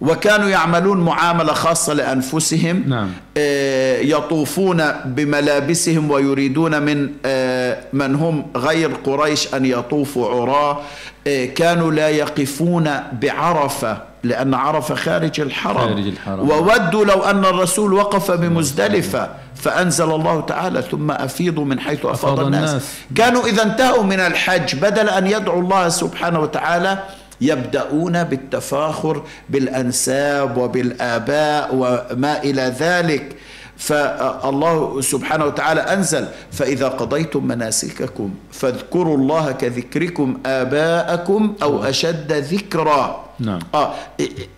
وكانوا 0.00 0.48
يعملون 0.48 1.00
معاملة 1.00 1.52
خاصة 1.52 1.92
لأنفسهم 1.92 2.84
نعم. 2.86 3.10
آه، 3.36 4.00
يطوفون 4.00 4.82
بملابسهم 5.04 6.10
ويريدون 6.10 6.82
من 6.82 7.08
آه، 7.26 7.78
من 7.92 8.14
هم 8.14 8.46
غير 8.56 8.90
قريش 9.04 9.54
أن 9.54 9.64
يطوفوا 9.64 10.28
عراه 10.28 10.80
آه، 11.26 11.44
كانوا 11.44 11.92
لا 11.92 12.08
يقفون 12.08 12.90
بعرفة 13.22 14.10
لأن 14.22 14.54
عرفة 14.54 14.94
خارج 14.94 15.40
الحرم 15.40 15.76
خارج 15.76 16.06
الحرم. 16.06 16.50
وودوا 16.50 17.04
لو 17.04 17.22
أن 17.22 17.44
الرسول 17.44 17.92
وقف 17.92 18.30
بمزدلفة 18.30 19.28
فأنزل 19.54 20.10
الله 20.10 20.40
تعالى 20.40 20.82
ثم 20.82 21.10
أفيضوا 21.10 21.64
من 21.64 21.80
حيث 21.80 21.98
أفاض 21.98 22.32
أفاض 22.32 22.40
الناس. 22.40 22.70
الناس. 22.70 22.94
كانوا 23.16 23.46
إذا 23.46 23.62
انتهوا 23.62 24.02
من 24.02 24.20
الحج 24.20 24.76
بدل 24.76 25.08
أن 25.08 25.26
يدعوا 25.26 25.62
الله 25.62 25.88
سبحانه 25.88 26.40
وتعالى 26.40 26.98
يبدأون 27.40 28.24
بالتفاخر 28.24 29.22
بالأنساب 29.48 30.56
وبالآباء 30.56 31.74
وما 31.74 32.42
إلى 32.42 32.62
ذلك. 32.78 33.36
فالله 33.80 35.00
سبحانه 35.00 35.44
وتعالى 35.44 35.80
أنزل 35.80 36.26
فإذا 36.52 36.88
قضيتم 36.88 37.46
مناسككم 37.48 38.34
فاذكروا 38.52 39.16
الله 39.16 39.52
كذكركم 39.52 40.38
آباءكم 40.46 41.54
أو 41.62 41.84
أشد 41.84 42.32
ذكرا. 42.32 43.24
نعم. 43.38 43.58
آه 43.74 43.94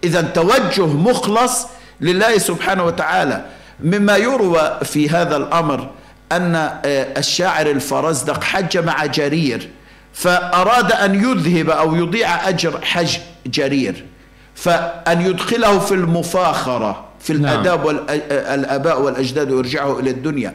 إذا 0.04 0.20
توجه 0.20 0.86
مخلص 0.86 1.66
لله 2.00 2.38
سبحانه 2.38 2.84
وتعالى. 2.84 3.44
مما 3.80 4.16
يروى 4.16 4.78
في 4.84 5.08
هذا 5.08 5.36
الأمر 5.36 5.90
أن 6.32 6.54
آه، 6.54 7.18
الشاعر 7.18 7.66
الفرزدق 7.66 8.44
حج 8.44 8.78
مع 8.78 9.06
جرير. 9.06 9.68
فأراد 10.14 10.92
أن 10.92 11.14
يذهب 11.14 11.70
أو 11.70 11.94
يضيع 11.94 12.48
أجر 12.48 12.80
حج 12.82 13.18
جرير 13.46 14.04
فأن 14.54 15.20
يدخله 15.20 15.78
في 15.78 15.94
المفاخرة 15.94 17.04
في 17.20 17.32
نعم. 17.32 17.44
الآداب 17.44 17.84
والآباء 17.84 19.02
والأجداد 19.02 19.50
ويرجعه 19.50 19.98
إلى 20.00 20.10
الدنيا. 20.10 20.54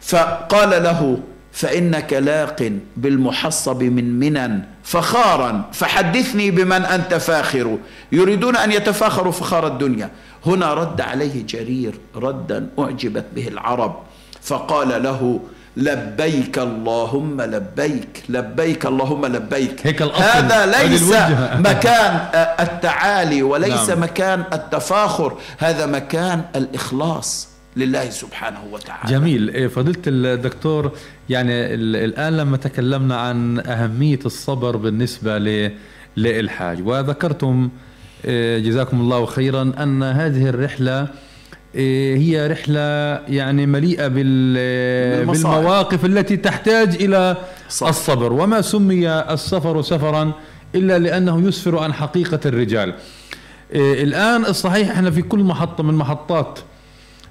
فقال 0.00 0.70
له 0.82 1.18
فإنك 1.52 2.12
لاق 2.12 2.72
بالمحصب 2.96 3.82
من 3.82 4.18
منن 4.18 4.62
فخارا 4.84 5.70
فحدثني 5.72 6.50
بمن 6.50 6.84
أنت 6.84 7.14
فاخر. 7.14 7.78
يريدون 8.12 8.56
أن 8.56 8.72
يتفاخروا 8.72 9.32
فخار 9.32 9.66
الدنيا. 9.66 10.10
هنا 10.46 10.74
رد 10.74 11.00
عليه 11.00 11.46
جرير 11.46 11.94
ردا 12.16 12.68
أعجبت 12.78 13.24
به 13.34 13.48
العرب 13.48 13.96
فقال 14.42 15.02
له 15.02 15.40
لبيك 15.76 16.58
اللهم 16.58 17.40
لبيك 17.42 18.22
لبيك 18.28 18.86
اللهم 18.86 19.26
لبيك 19.26 19.86
هيك 19.86 20.02
الأصل. 20.02 20.22
هذا 20.22 20.66
ليس. 20.66 21.02
مكان 21.58 22.14
آه، 22.34 22.62
التعالي 22.62 23.42
وليس 23.42 23.88
نعم. 23.88 24.02
مكان 24.02 24.44
التفاخر 24.52 25.38
هذا 25.58 25.86
مكان 25.86 26.42
الإخلاص 26.56 27.48
لله 27.76 28.10
سبحانه 28.10 28.58
وتعالى 28.72 29.10
جميل 29.12 29.48
إيه، 29.50 29.66
فضيلة 29.68 29.98
الدكتور 30.06 30.92
يعني 31.28 31.52
ال- 31.74 31.96
الآن 31.96 32.36
لما 32.36 32.56
تكلمنا 32.56 33.16
عن 33.16 33.58
أهمية 33.66 34.18
الصبر 34.26 34.76
بالنسبة 34.76 35.38
للحاج 36.16 36.86
وذكرتم 36.86 37.68
إيه، 38.24 38.58
جزاكم 38.58 39.00
الله 39.00 39.26
خيرا 39.26 39.72
أن 39.82 40.02
هذه 40.02 40.48
الرحلة 40.48 41.08
هي 41.74 42.46
رحلة 42.46 42.80
يعني 43.28 43.66
مليئة. 43.66 44.08
بالمواقف 44.08 46.04
التي 46.04 46.36
تحتاج 46.36 47.02
إلى 47.02 47.36
صح. 47.68 47.88
الصبر. 47.88 48.32
وما 48.32 48.60
سمي 48.60 49.08
السفر 49.08 49.82
سفرا 49.82 50.32
إلا 50.74 50.98
لأنه 50.98 51.48
يسفر 51.48 51.78
عن 51.78 51.92
حقيقة 51.92 52.40
الرجال. 52.46 52.94
إيه، 53.72 54.04
الآن 54.04 54.44
الصحيح 54.46 54.90
إحنا 54.90 55.10
في 55.10 55.22
كل 55.22 55.38
محطة 55.38 55.84
من 55.84 55.94
محطات 55.94 56.58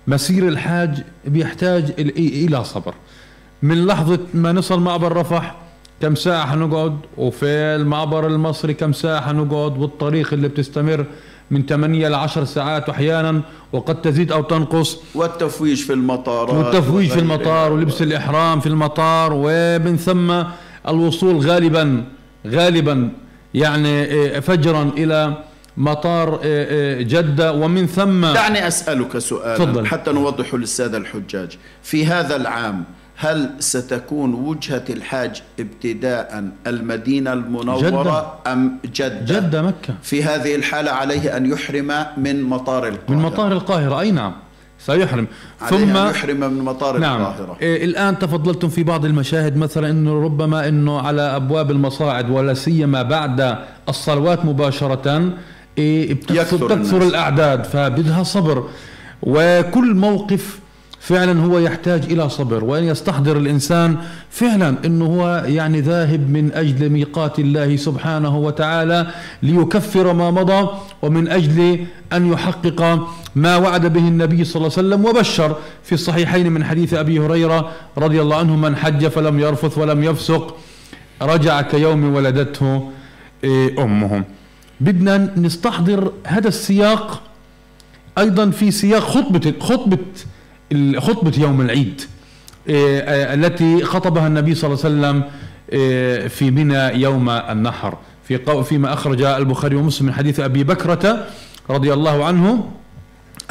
مسير 0.07 0.47
الحاج 0.47 1.03
بيحتاج 1.25 1.93
إلى 1.99 2.63
صبر. 2.63 2.93
من 3.63 3.85
لحظة 3.85 4.19
ما 4.33 4.51
نصل 4.51 4.79
معبر 4.79 5.17
رفح 5.17 5.55
كم 6.01 6.15
ساعة 6.15 6.45
حنقعد؟ 6.45 6.97
وفي 7.17 7.45
المعبر 7.45 8.27
المصري 8.27 8.73
كم 8.73 8.93
ساعة 8.93 9.21
حنقعد؟ 9.21 9.77
والطريق 9.77 10.33
اللي 10.33 10.47
بتستمر 10.47 11.05
من 11.51 11.65
8 11.65 12.07
ل 12.07 12.13
10 12.15 12.43
ساعات 12.43 12.89
أحيانا 12.89 13.41
وقد 13.73 14.01
تزيد 14.01 14.31
أو 14.31 14.41
تنقص 14.41 14.97
والتفويج 15.15 15.77
في 15.83 15.93
المطارات 15.93 16.53
والتفويج 16.53 17.09
في. 17.09 17.19
المطار 17.19 17.73
ولبس 17.73 18.01
الإحرام 18.01 18.59
في 18.59 18.67
المطار 18.67 19.31
ومن 19.33 19.97
ثم 19.97 20.43
الوصول 20.87 21.37
غالبا 21.37 22.03
غالبا 22.47 23.09
يعني 23.53 24.03
إيه، 24.03 24.39
فجرا 24.39 24.91
إلى 24.97 25.33
مطار 25.77 26.39
إيه، 26.43 26.65
إيه، 26.67 27.03
جدة 27.03 27.53
ومن 27.53 27.87
ثم 27.87 28.25
دعني 28.25 28.67
أسألك 28.67 29.17
سؤالا 29.17 29.57
تفضل. 29.57 29.85
حتى 29.85 30.11
نوضح 30.11 30.53
للسادة 30.53 30.97
الحجاج 30.97 31.57
في 31.83 32.05
هذا 32.05 32.35
العام 32.35 32.83
هل 33.21 33.49
ستكون 33.59 34.33
وجهة 34.33 34.83
الحاج 34.89 35.41
ابتداء 35.59 36.43
المدينة 36.67 37.33
المنورة 37.33 37.89
جدة. 37.89 38.25
أم 38.53 38.79
جدة 38.85 39.39
جدة 39.39 39.61
مكة. 39.61 39.93
في 40.03 40.23
هذه 40.23 40.55
الحالة 40.55 40.91
عليه 40.91 41.37
أن 41.37 41.51
يحرم 41.51 42.05
من 42.17 42.43
مطار 42.43 42.87
القاهرة. 42.87 43.15
من 43.15 43.23
مطار 43.23 43.51
القاهرة. 43.51 43.99
أي 43.99 44.11
نعم 44.11 44.33
سيحرم. 44.79 45.27
عليه 45.61 45.77
ثم 45.77 45.97
أن 45.97 46.09
يحرم 46.09 46.39
من 46.39 46.63
مطار 46.65 46.97
نعم. 46.97 47.21
القاهرة. 47.21 47.57
إيه 47.61 47.85
الآن 47.85 48.19
تفضلتم 48.19 48.69
في 48.69 48.83
بعض 48.83 49.05
المشاهد 49.05 49.57
مثلا 49.57 49.89
أنه 49.89 50.23
ربما 50.23 50.67
أنه 50.67 50.99
على 50.99 51.21
أبواب 51.21 51.71
المصاعد 51.71 52.29
ولا 52.29 52.53
سيما 52.53 53.01
بعد 53.01 53.57
الصلوات 53.89 54.45
مباشرة 54.45 55.33
إيه 55.77 56.13
بتكثر, 56.13 56.35
يكثر 56.35 56.57
تكثر 56.57 56.97
الناس. 56.97 57.09
الأعداد 57.09 57.63
فبدها 57.63 58.23
صبر. 58.23 58.67
وكل 59.23 59.95
موقف 59.95 60.60
فعلا 61.01 61.41
هو 61.41 61.59
يحتاج 61.59 62.03
إلى 62.03 62.29
صبر 62.29 62.63
وأن 62.63 62.83
يستحضر 62.83 63.37
الإنسان 63.37 63.97
فعلا 64.29 64.75
أنه 64.85 65.05
هو 65.05 65.43
يعني 65.47 65.81
ذاهب 65.81 66.29
من 66.29 66.53
أجل 66.53 66.89
ميقات 66.89 67.39
الله 67.39 67.75
سبحانه 67.75 68.37
وتعالى 68.37 69.07
ليكفر 69.43 70.13
ما 70.13 70.31
مضى 70.31 70.69
ومن 71.01 71.27
أجل 71.27 71.85
أن 72.13 72.31
يحقق 72.33 73.07
ما 73.35 73.57
وعد 73.57 73.93
به 73.93 73.99
النبي 73.99 74.43
صلى 74.43 74.55
الله 74.55 74.77
عليه 74.77 74.87
وسلم 74.87 75.05
وبشر 75.05 75.55
في 75.83 75.95
الصحيحين 75.95 76.51
من 76.51 76.63
حديث 76.63 76.93
أبي 76.93 77.19
هريرة 77.19 77.71
رضي 77.97 78.21
الله 78.21 78.37
عنه 78.37 78.55
من 78.55 78.75
حج 78.75 79.07
فلم 79.07 79.39
يرفث 79.39 79.77
ولم 79.77 80.03
يفسق 80.03 80.57
رجع 81.21 81.61
كيوم 81.61 82.13
ولدته 82.15 82.89
إيه، 83.43 83.83
أمه. 83.83 84.23
بدنا 84.81 85.33
نستحضر 85.37 86.11
هذا 86.27 86.47
السياق 86.47 87.21
أيضا 88.17 88.49
في 88.49 88.71
سياق 88.71 89.01
خطبه 89.01 89.53
خطبة 89.59 89.97
خطبة 90.97 91.33
يوم 91.37 91.61
العيد 91.61 92.01
إيه، 92.67 92.99
آه، 92.99 93.33
التي 93.33 93.83
خطبها 93.83 94.27
النبي 94.27 94.55
صلى 94.55 94.73
الله 94.73 94.85
عليه 94.85 94.95
وسلم 94.95 95.23
إيه، 95.71 96.27
في 96.27 96.51
منى 96.51 97.01
يوم 97.01 97.29
النحر. 97.29 97.97
في 98.23 98.63
فيما 98.63 98.93
أخرج 98.93 99.21
البخاري 99.21 99.75
ومسلم 99.75 100.07
من 100.07 100.13
حديث 100.13 100.39
أبي 100.39 100.63
بكرة 100.63 101.27
رضي 101.69 101.93
الله 101.93 102.25
عنه 102.25 102.71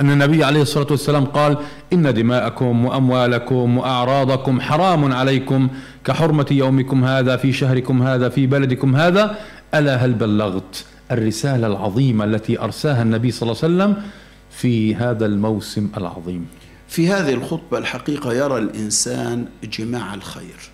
أن 0.00 0.10
النبي 0.10 0.44
عليه 0.44 0.62
الصلاة 0.62 0.86
والسلام 0.90 1.24
قال 1.24 1.56
إن 1.92 2.14
دماءكم 2.14 2.84
وأموالكم 2.84 3.78
وأعراضكم 3.78 4.60
حرام 4.60 5.12
عليكم 5.12 5.68
كحرمة 6.04 6.46
يومكم 6.50 7.04
هذا 7.04 7.36
في 7.36 7.52
شهركم 7.52 8.02
هذا 8.02 8.28
في 8.28 8.46
بلدكم 8.46 8.96
هذا 8.96 9.36
ألا 9.74 9.96
هل 9.96 10.14
بلغت 10.14 10.84
الرسالة 11.10 11.66
العظيمة 11.66 12.24
التي 12.24 12.60
أرساها 12.60 13.02
النبي 13.02 13.30
صلى 13.30 13.52
الله 13.52 13.62
عليه 13.62 13.74
وسلم 13.74 14.02
في 14.50 14.94
هذا 14.94 15.26
الموسم 15.26 15.88
العظيم؟ 15.96 16.46
في 16.90 17.08
هذه 17.08 17.34
الخطبة 17.34 17.78
الحقيقة 17.78 18.32
يرى 18.32 18.58
الإنسان 18.58 19.46
جماع 19.64 20.14
الخير 20.14 20.70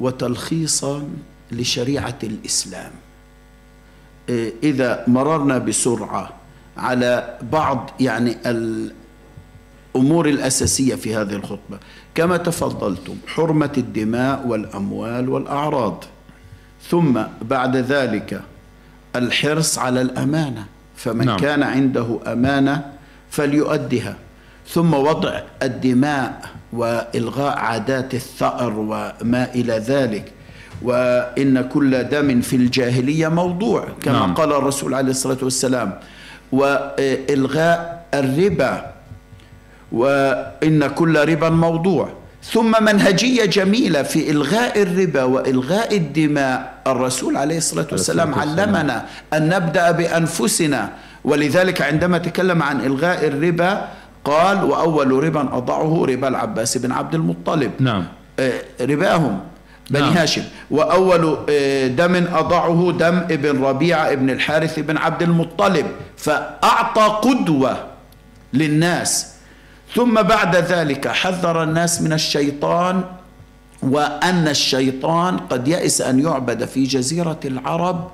وتلخيصا 0.00 1.08
لشريعة 1.52 2.18
الإسلام 2.22 2.90
إذا 4.62 5.04
مررنا 5.06 5.58
بسرعة 5.58 6.30
على 6.76 7.38
بعض 7.52 7.90
يعني 8.00 8.36
الأمور 9.94 10.28
الأساسية 10.28 10.94
في 10.94 11.16
هذه 11.16 11.32
الخطبة 11.32 11.78
كما 12.14 12.36
تفضلتم 12.36 13.16
حرمة 13.26 13.72
الدماء 13.76 14.46
والأموال 14.46 15.28
والأعراض 15.28 16.04
ثم 16.88 17.22
بعد 17.42 17.76
ذلك 17.76 18.42
الحرص 19.16 19.78
على 19.78 20.00
الأمانة 20.00 20.66
فمن. 20.96 21.26
نعم. 21.26 21.38
كان 21.38 21.62
عنده 21.62 22.18
أمانة 22.26 22.92
فليؤدها 23.30 24.16
ثم 24.68 24.94
وضع 24.94 25.40
الدماء 25.62 26.40
وإلغاء 26.72 27.58
عادات 27.58 28.14
الثأر 28.14 28.72
وما 28.78 29.48
إلى 29.54 29.78
ذلك. 29.78 30.32
وإن 30.82 31.68
كل 31.72 32.04
دم 32.04 32.40
في 32.40 32.56
الجاهلية 32.56 33.28
موضوع 33.28 33.88
كما 34.02 34.18
نعم. 34.18 34.34
قال 34.34 34.52
الرسول 34.52 34.94
عليه 34.94 35.10
الصلاة 35.10 35.38
والسلام. 35.42 35.98
وإلغاء 36.52 38.04
الربا 38.14 38.74
وإن 39.92 40.86
كل 40.86 41.14
ربا 41.28 41.50
موضوع. 41.50 42.08
ثم 42.44 42.84
منهجية 42.84 43.44
جميلة 43.44 44.02
في 44.02 44.30
إلغاء 44.30 44.82
الربا 44.82 45.22
وإلغاء 45.22 45.96
الدماء. 45.96 46.74
الرسول 46.86 47.36
عليه 47.36 47.58
الصلاة 47.58 47.86
والسلام 47.92 48.30
الصلاة 48.30 48.46
والسلام. 48.46 48.76
علمنا 48.76 48.96
أن 49.34 49.48
نبدأ 49.48 49.90
بأنفسنا. 49.90 50.90
ولذلك 51.24 51.82
عندما 51.82 52.18
تكلم 52.18 52.62
عن 52.62 52.80
إلغاء 52.80 53.26
الربا 53.26 53.88
قال 54.28 54.64
وأول 54.64 55.24
ربا 55.24 55.56
أضعه 55.56 56.04
ربا 56.04 56.28
العباس 56.28 56.78
بن 56.78 56.92
عبد 56.92 57.14
المطلب. 57.14 57.72
نعم. 57.80 58.04
آه، 58.38 58.60
رباهم 58.80 59.40
بني 59.90 60.02
نعم. 60.02 60.16
هاشم. 60.16 60.42
وأول 60.70 61.38
آه، 61.50 61.86
دم 61.86 62.14
أضعه 62.14 62.92
دم 62.98 63.16
ابن 63.16 63.64
ربيعة 63.64 64.12
ابن 64.12 64.30
الحارث 64.30 64.78
بن 64.78 64.96
عبد 64.96 65.22
المطلب. 65.22 65.86
فأعطى 66.16 67.28
قدوة 67.28 67.76
للناس. 68.52 69.34
ثم 69.94 70.22
بعد 70.22 70.56
ذلك 70.56 71.08
حذر 71.08 71.62
الناس 71.62 72.02
من 72.02 72.12
الشيطان 72.12 73.04
وأن 73.82 74.48
الشيطان 74.48 75.36
قد 75.36 75.68
يئس 75.68 76.00
أن 76.00 76.18
يعبد 76.20 76.64
في 76.64 76.84
جزيرة 76.84 77.40
العرب 77.44 78.10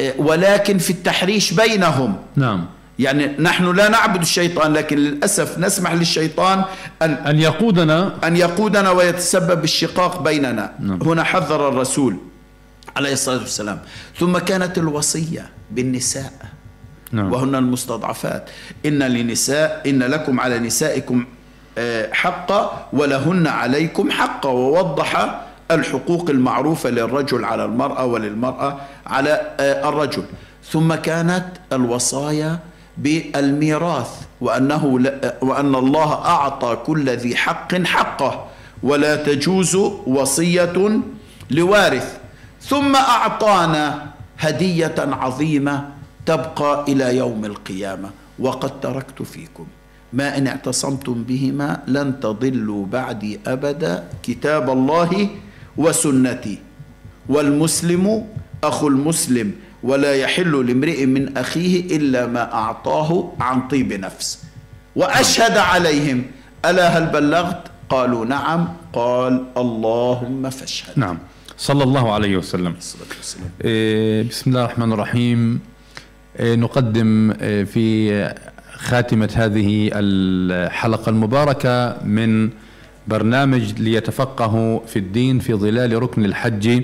آه، 0.00 0.14
ولكن 0.18 0.78
في 0.78 0.90
التحريش 0.90 1.52
بينهم. 1.52 2.16
نعم. 2.36 2.66
يعني 2.98 3.26
نحن 3.38 3.76
لا 3.76 3.88
نعبد 3.88 4.20
الشيطان 4.20 4.72
لكن 4.72 4.98
للأسف 4.98 5.58
نسمح 5.58 5.92
للشيطان 5.92 6.64
أن 7.02 7.12
أن 7.12 7.38
يقودنا. 7.38 8.14
أن 8.24 8.36
يقودنا 8.36 8.90
ويتسبب 8.90 9.64
الشقاق 9.64 10.22
بيننا. 10.22 10.72
نعم. 10.80 11.02
هنا 11.02 11.24
حذر 11.24 11.68
الرسول 11.68 12.16
عليه 12.96 13.12
الصلاة 13.12 13.38
والسلام. 13.38 13.78
ثم 14.18 14.38
كانت 14.38 14.78
الوصية 14.78 15.50
بالنساء. 15.70 16.32
نعم. 17.12 17.32
وهن 17.32 17.54
المستضعفات. 17.54 18.50
إن 18.86 18.98
لنساء 19.02 19.82
إن 19.86 20.02
لكم 20.02 20.40
على 20.40 20.58
نسائكم 20.58 21.24
آه، 21.78 22.12
حقا 22.12 22.88
ولهن 22.92 23.46
عليكم 23.46 24.10
حقا 24.10 24.48
ووضح 24.48 25.40
الحقوق 25.70 26.30
المعروفة 26.30 26.90
للرجل 26.90 27.44
على 27.44 27.64
المرأة 27.64 28.04
وللمرأة 28.04 28.80
على 29.06 29.54
آه، 29.60 29.88
الرجل. 29.88 30.22
ثم 30.70 30.94
كانت 30.94 31.44
الوصايا 31.72 32.58
بالميراث 32.98 34.10
وأنه 34.40 34.84
وأن 35.42 35.74
الله 35.74 36.10
أعطى 36.12 36.76
كل 36.86 37.10
ذي 37.10 37.36
حق 37.36 37.74
حقه 37.74 38.46
ولا 38.82 39.16
تجوز 39.16 39.74
وصية 40.06 41.00
لوارث. 41.50 42.18
ثم 42.60 42.96
أعطانا 42.96 44.06
هدية 44.38 44.94
عظيمة 44.98 45.88
تبقى 46.26 46.84
إلى 46.88 47.16
يوم 47.16 47.44
القيامة. 47.44 48.10
وقد 48.38 48.80
تركت 48.80 49.22
فيكم. 49.22 49.66
ما 50.12 50.38
إن 50.38 50.46
اعتصمتم 50.46 51.24
بهما 51.24 51.80
لن 51.86 52.20
تضلوا 52.20 52.86
بعدي 52.86 53.40
أبدا. 53.46 54.04
كتاب 54.22 54.70
الله 54.70 55.28
وسنتي. 55.76 56.58
والمسلم 57.28 58.26
أخو 58.64 58.88
المسلم. 58.88 59.52
ولا 59.84 60.14
يحل 60.14 60.66
لامرئ 60.66 61.06
من 61.06 61.36
أخيه 61.36 61.96
إلا 61.96 62.26
ما 62.26 62.52
أعطاه 62.52 63.32
عن 63.40 63.68
طيب 63.68 63.92
نفس. 63.92 64.44
وأشهد 64.96 65.56
عليهم. 65.56 66.24
ألا 66.64 66.88
هل 66.88 67.06
بلغت؟ 67.06 67.62
قالوا 67.88 68.24
نعم. 68.24 68.68
قال 68.92 69.44
اللهم 69.56 70.50
فاشهد. 70.50 70.98
نعم. 70.98 71.18
صلى 71.56 71.84
الله 71.84 72.12
عليه 72.12 72.36
وسلم. 72.36 72.74
إيه، 73.64 74.28
بسم 74.28 74.50
الله 74.50 74.64
الرحمن 74.64 74.92
الرحيم. 74.92 75.60
إيه، 76.40 76.54
نقدم 76.54 77.30
إيه، 77.30 77.64
في 77.64 78.34
خاتمة 78.74 79.30
هذه 79.36 79.90
الحلقة 79.94 81.10
المباركة 81.10 81.96
من 82.04 82.50
برنامج 83.08 83.72
ليتفقهوا 83.78 84.80
في 84.86 84.98
الدين 84.98 85.38
في 85.38 85.54
ظلال 85.54 86.02
ركن 86.02 86.24
الحج. 86.24 86.82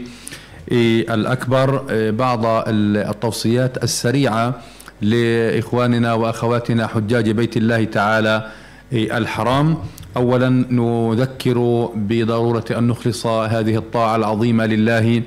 الأكبر 0.72 1.84
إيه، 1.90 2.10
بعض 2.10 2.46
ال- 2.46 2.96
التوصيات 2.96 3.84
السريعة 3.84 4.54
لإخواننا 5.02 6.12
وأخواتنا 6.14 6.86
حجاج 6.86 7.30
بيت 7.30 7.56
الله 7.56 7.84
تعالى 7.84 8.46
إيه، 8.92 9.18
الحرام. 9.18 9.78
أولا 10.16 10.48
نذكر 10.70 11.88
بضرورة 11.94 12.64
أن 12.78 12.86
نخلص 12.86 13.26
هذه 13.26 13.76
الطاعة 13.76 14.16
العظيمة 14.16 14.66
لله 14.66 15.22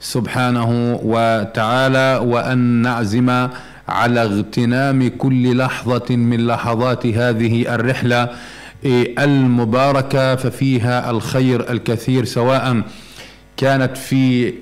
سبحانه 0.00 1.00
وتعالى 1.02 2.20
وأن 2.24 2.58
نعزم 2.58 3.48
على 3.88 4.22
اغتنام 4.22 5.08
كل 5.18 5.56
لحظة 5.56 6.16
من 6.16 6.46
لحظات 6.46 7.06
هذه 7.06 7.74
الرحلة 7.74 8.28
إيه، 8.84 9.24
المباركة 9.24 10.36
ففيها 10.36 11.10
الخير 11.10 11.70
الكثير 11.72 12.24
سواء 12.24 12.82
كانت 13.56 13.96
في 13.96 14.54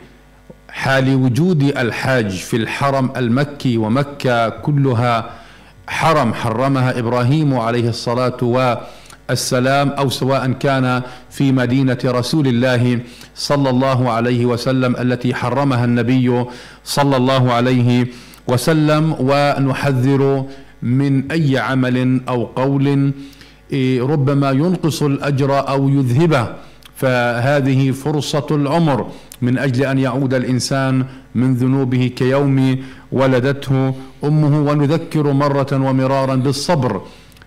حال 0.77 1.15
وجود 1.15 1.63
الحاج 1.63 2.31
في 2.31 2.57
الحرم 2.57 3.11
المكي 3.17 3.77
ومكة 3.77 4.49
كلها 4.49 5.31
حرم 5.89 6.35
حرمها 6.35 6.99
إبراهيم 6.99 7.55
عليه 7.59 7.89
الصلاة 7.89 8.37
السلام 9.31 9.89
أو 9.91 10.11
سواء 10.11 10.53
كان 10.53 11.03
في 11.31 11.53
مدينة 11.53 11.99
رسول 12.05 12.47
الله 12.49 13.01
صلى 13.35 13.71
الله 13.71 14.11
عليه 14.11 14.47
وسلم 14.47 14.97
التي 14.97 15.35
حرمها 15.35 15.85
النبي 15.85 16.45
صلى 16.85 17.17
الله 17.17 17.53
عليه 17.53 18.07
وسلم 18.49 19.17
ونحذر 19.21 20.45
من 20.83 21.33
أي 21.33 21.59
عمل 21.59 22.21
أو 22.29 22.45
قول 22.45 23.13
إيه، 23.73 24.03
ربما 24.03 24.51
ينقص 24.51 25.03
الأجر 25.03 25.69
أو 25.69 25.89
يذهبه 25.89 26.49
فهذه 26.97 27.91
فرصة 27.91 28.47
العمر. 28.51 29.11
من 29.43 29.59
أجل 29.59 29.85
أن 29.85 29.99
يعود 29.99 30.35
الإنسان 30.35 31.05
من 31.35 31.55
ذنوبه 31.55 32.11
كيوم 32.17 32.79
ولدته 33.13 33.95
أمه 34.25 34.71
ونذكر 34.71 35.33
مرة 35.33 35.67
ومرارا 35.73 36.35
بالصبر. 36.35 37.03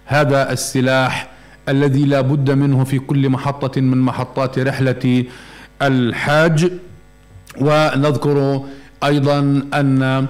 هذا 0.06 0.52
السلاح 0.52 1.30
الذي 1.70 2.06
لا 2.06 2.22
بد 2.22 2.52
منه 2.52 2.84
في 2.84 3.00
كل 3.00 3.30
محطة 3.30 3.82
من 3.82 3.98
محطات 3.98 4.60
رحلة 4.60 5.26
الحاج. 5.82 6.72
ونذكر 7.62 8.62
أيضا 9.04 9.40
أن 9.74 10.28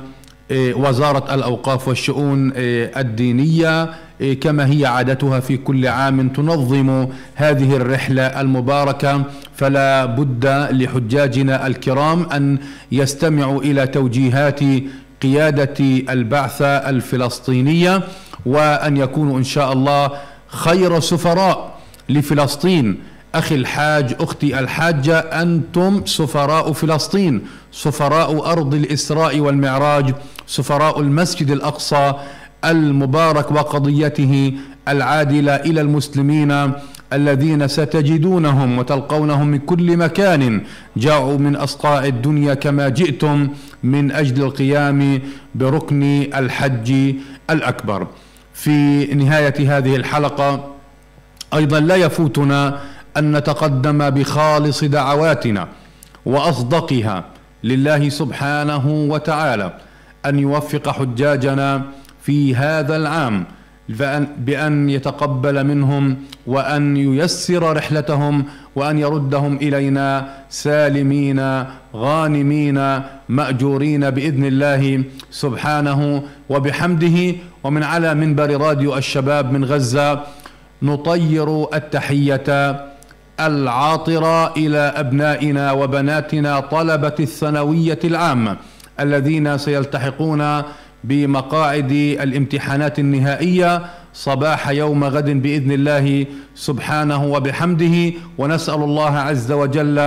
إيه، 0.51 0.73
وزارة 0.73 1.33
الأوقاف 1.35 1.87
والشؤون 1.87 2.51
إيه، 2.51 2.91
الدينية 2.99 3.83
إيه، 3.83 3.89
كما 4.41 4.71
هي 4.71 4.85
عادتها 4.85 5.39
في 5.39 5.57
كل 5.57 5.87
عام 5.87 6.29
تنظم 6.29 7.07
هذه 7.35 7.75
الرحلة 7.75 8.23
المباركة. 8.41 9.23
فلا 9.55 10.05
بد 10.05 10.45
لحجاجنا 10.71 11.67
الكرام 11.67 12.23
أن 12.23 12.57
يستمعوا 12.91 13.61
إلى 13.61 13.87
توجيهات 13.87 14.59
قيادة 15.21 16.03
البعثة 16.09 16.67
الفلسطينية 16.67 18.01
وأن 18.45 18.97
يكونوا 18.97 19.37
إن 19.37 19.43
شاء 19.43 19.73
الله 19.73 20.11
خير 20.47 20.99
سفراء 20.99 21.79
لفلسطين. 22.09 22.99
أخي 23.35 23.55
الحاج 23.55 24.15
أختي 24.19 24.59
الحاجة 24.59 25.19
أنتم 25.19 26.05
سفراء 26.05 26.71
فلسطين 26.71 27.41
سفراء 27.71 28.51
أرض 28.51 28.73
الإسراء 28.73 29.39
والمعراج 29.39 30.13
سفراء 30.47 30.99
المسجد 30.99 31.51
الأقصى. 31.51 32.13
المبارك 32.65 33.51
وقضيته 33.51 34.53
العادله 34.87 35.55
إلى 35.55 35.81
المسلمين 35.81 36.71
الذين 37.13 37.67
ستجدونهم 37.67 38.77
وتلقونهم 38.77 39.47
من 39.47 39.59
كل 39.59 39.97
مكان 39.97 40.61
جاءوا 40.97 41.37
من 41.37 41.55
اصقاع 41.55 42.05
الدنيا 42.05 42.53
كما 42.53 42.89
جئتم 42.89 43.47
من 43.83 44.11
أجل 44.11 44.43
القيام 44.43 45.21
بركن 45.55 46.03
الحج 46.35 47.15
الأكبر. 47.49 48.07
في 48.53 49.05
نهاية 49.05 49.77
هذه 49.77 49.95
الحلقة 49.95 50.67
أيضا 51.53 51.79
لا 51.79 51.95
يفوتنا 51.95 52.79
أن 53.17 53.37
نتقدم 53.37 54.09
بخالص 54.09 54.83
دعواتنا 54.83 55.67
وأصدقها 56.25 57.25
لله 57.63 58.09
سبحانه 58.09 58.87
وتعالى 58.87 59.73
أن 60.25 60.39
يوفق 60.39 60.89
حجاجنا 60.89 61.81
في 62.29 62.55
هذا 62.55 62.95
العام 62.95 63.45
بأن 64.37 64.89
يتقبل 64.89 65.63
منهم 65.63 66.17
وأن 66.47 66.97
ييسر 66.97 67.75
رحلتهم 67.77 68.45
وأن 68.75 68.99
يردهم 68.99 69.55
إلينا 69.55 70.29
سالمين 70.49 71.63
غانمين 71.95 72.99
مأجورين 73.29 74.09
بإذن 74.09 74.45
الله 74.45 75.03
سبحانه 75.31 76.23
وبحمده. 76.49 77.35
ومن 77.63 77.83
على 77.83 78.13
منبر 78.13 78.61
راديو 78.61 78.97
الشباب 78.97 79.51
من 79.51 79.65
غزة 79.65 80.23
نطير 80.81 81.63
التحية 81.73 82.49
العاطرة 83.39 84.53
إلى 84.57 84.77
أبنائنا 84.77 85.71
وبناتنا 85.71 86.59
طلبة 86.59 87.15
الثانوية 87.19 87.99
العامة 88.03 88.57
الذين 88.99 89.57
سيلتحقون 89.57 90.61
بمقاعد 91.03 91.91
الامتحانات 91.91 92.99
النهائية 92.99 93.81
صباح 94.13 94.69
يوم 94.69 95.03
غد 95.03 95.29
بإذن 95.29 95.71
الله 95.71 96.25
سبحانه 96.55 97.25
وبحمده 97.25 98.13
ونسأل 98.37 98.83
الله 98.83 99.17
عز 99.17 99.51
وجل 99.51 99.99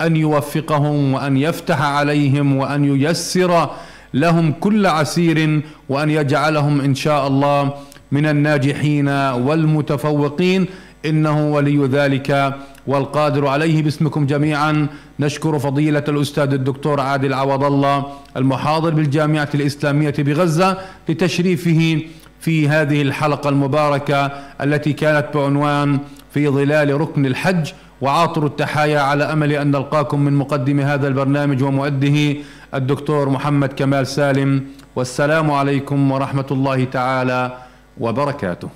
أن 0.00 0.16
يوفقهم 0.16 1.14
وأن 1.14 1.36
يفتح 1.36 1.82
عليهم 1.82 2.56
وأن 2.56 2.84
ييسر 2.84 3.70
لهم 4.14 4.52
كل 4.52 4.86
عسير 4.86 5.62
وأن 5.88 6.10
يجعلهم 6.10 6.80
إن 6.80 6.94
شاء 6.94 7.26
الله 7.26 7.74
من 8.12 8.26
الناجحين 8.26 9.08
والمتفوقين. 9.08 10.66
إنه 11.04 11.52
ولي 11.52 11.86
ذلك. 11.86 12.54
والقادر 12.86 13.46
عليه 13.46 13.82
باسمكم 13.82 14.26
جميعا. 14.26 14.86
نشكر 15.20 15.58
فضيلة 15.58 16.04
الأستاذ 16.08 16.52
الدكتور 16.52 17.00
عادل 17.00 17.34
عوض 17.34 17.64
الله 17.64 18.04
المحاضر 18.36 18.90
بالجامعة 18.90 19.48
الإسلامية 19.54 20.14
بغزة 20.18 20.78
لتشريفه 21.08 22.02
في 22.40 22.68
هذه 22.68 23.02
الحلقة 23.02 23.48
المباركة 23.48 24.26
التي 24.60 24.92
كانت 24.92 25.26
بعنوان 25.34 25.98
في 26.30 26.48
ظلال 26.48 27.00
ركن 27.00 27.26
الحج 27.26 27.72
وعاطر 28.00 28.46
التحايا 28.46 29.00
على 29.00 29.24
أمل 29.24 29.52
أن 29.52 29.70
نلقاكم 29.70 30.20
من 30.20 30.32
مقدم 30.32 30.80
هذا 30.80 31.08
البرنامج 31.08 31.62
ومؤده 31.62 32.36
الدكتور 32.74 33.28
محمد 33.28 33.72
كمال 33.72 34.06
سالم. 34.06 34.64
والسلام 34.96 35.50
عليكم 35.50 36.12
ورحمة 36.12 36.46
الله 36.50 36.84
تعالى 36.84 37.58
وبركاته. 38.00 38.68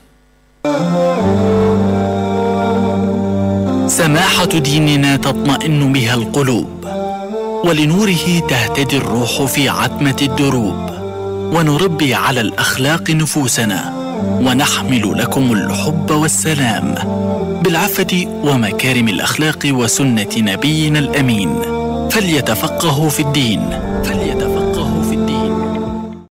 سماحة 3.99 4.44
ديننا 4.44 5.16
تطمئن 5.16 5.92
بها 5.92 6.14
القلوب 6.14 6.84
ولنوره 7.64 8.42
تهتدي 8.49 8.96
الروح 8.96 9.42
في 9.42 9.68
عتمة 9.68 10.16
الدروب 10.22 10.90
ونربي 11.55 12.14
على 12.14 12.40
الأخلاق 12.40 13.11
نفوسنا 13.11 13.92
ونحمل 14.24 15.18
لكم 15.18 15.53
الحب 15.53 16.11
والسلام 16.11 16.94
بالعفة 17.64 18.40
ومكارم 18.44 19.09
الأخلاق 19.09 19.59
وسنة 19.66 20.28
نبينا 20.36 20.99
الأمين. 20.99 21.55
فليتفقهوا 22.11 23.09
في 23.09 23.20
الدين. 23.20 23.61
فليتفقهوا 24.05 24.28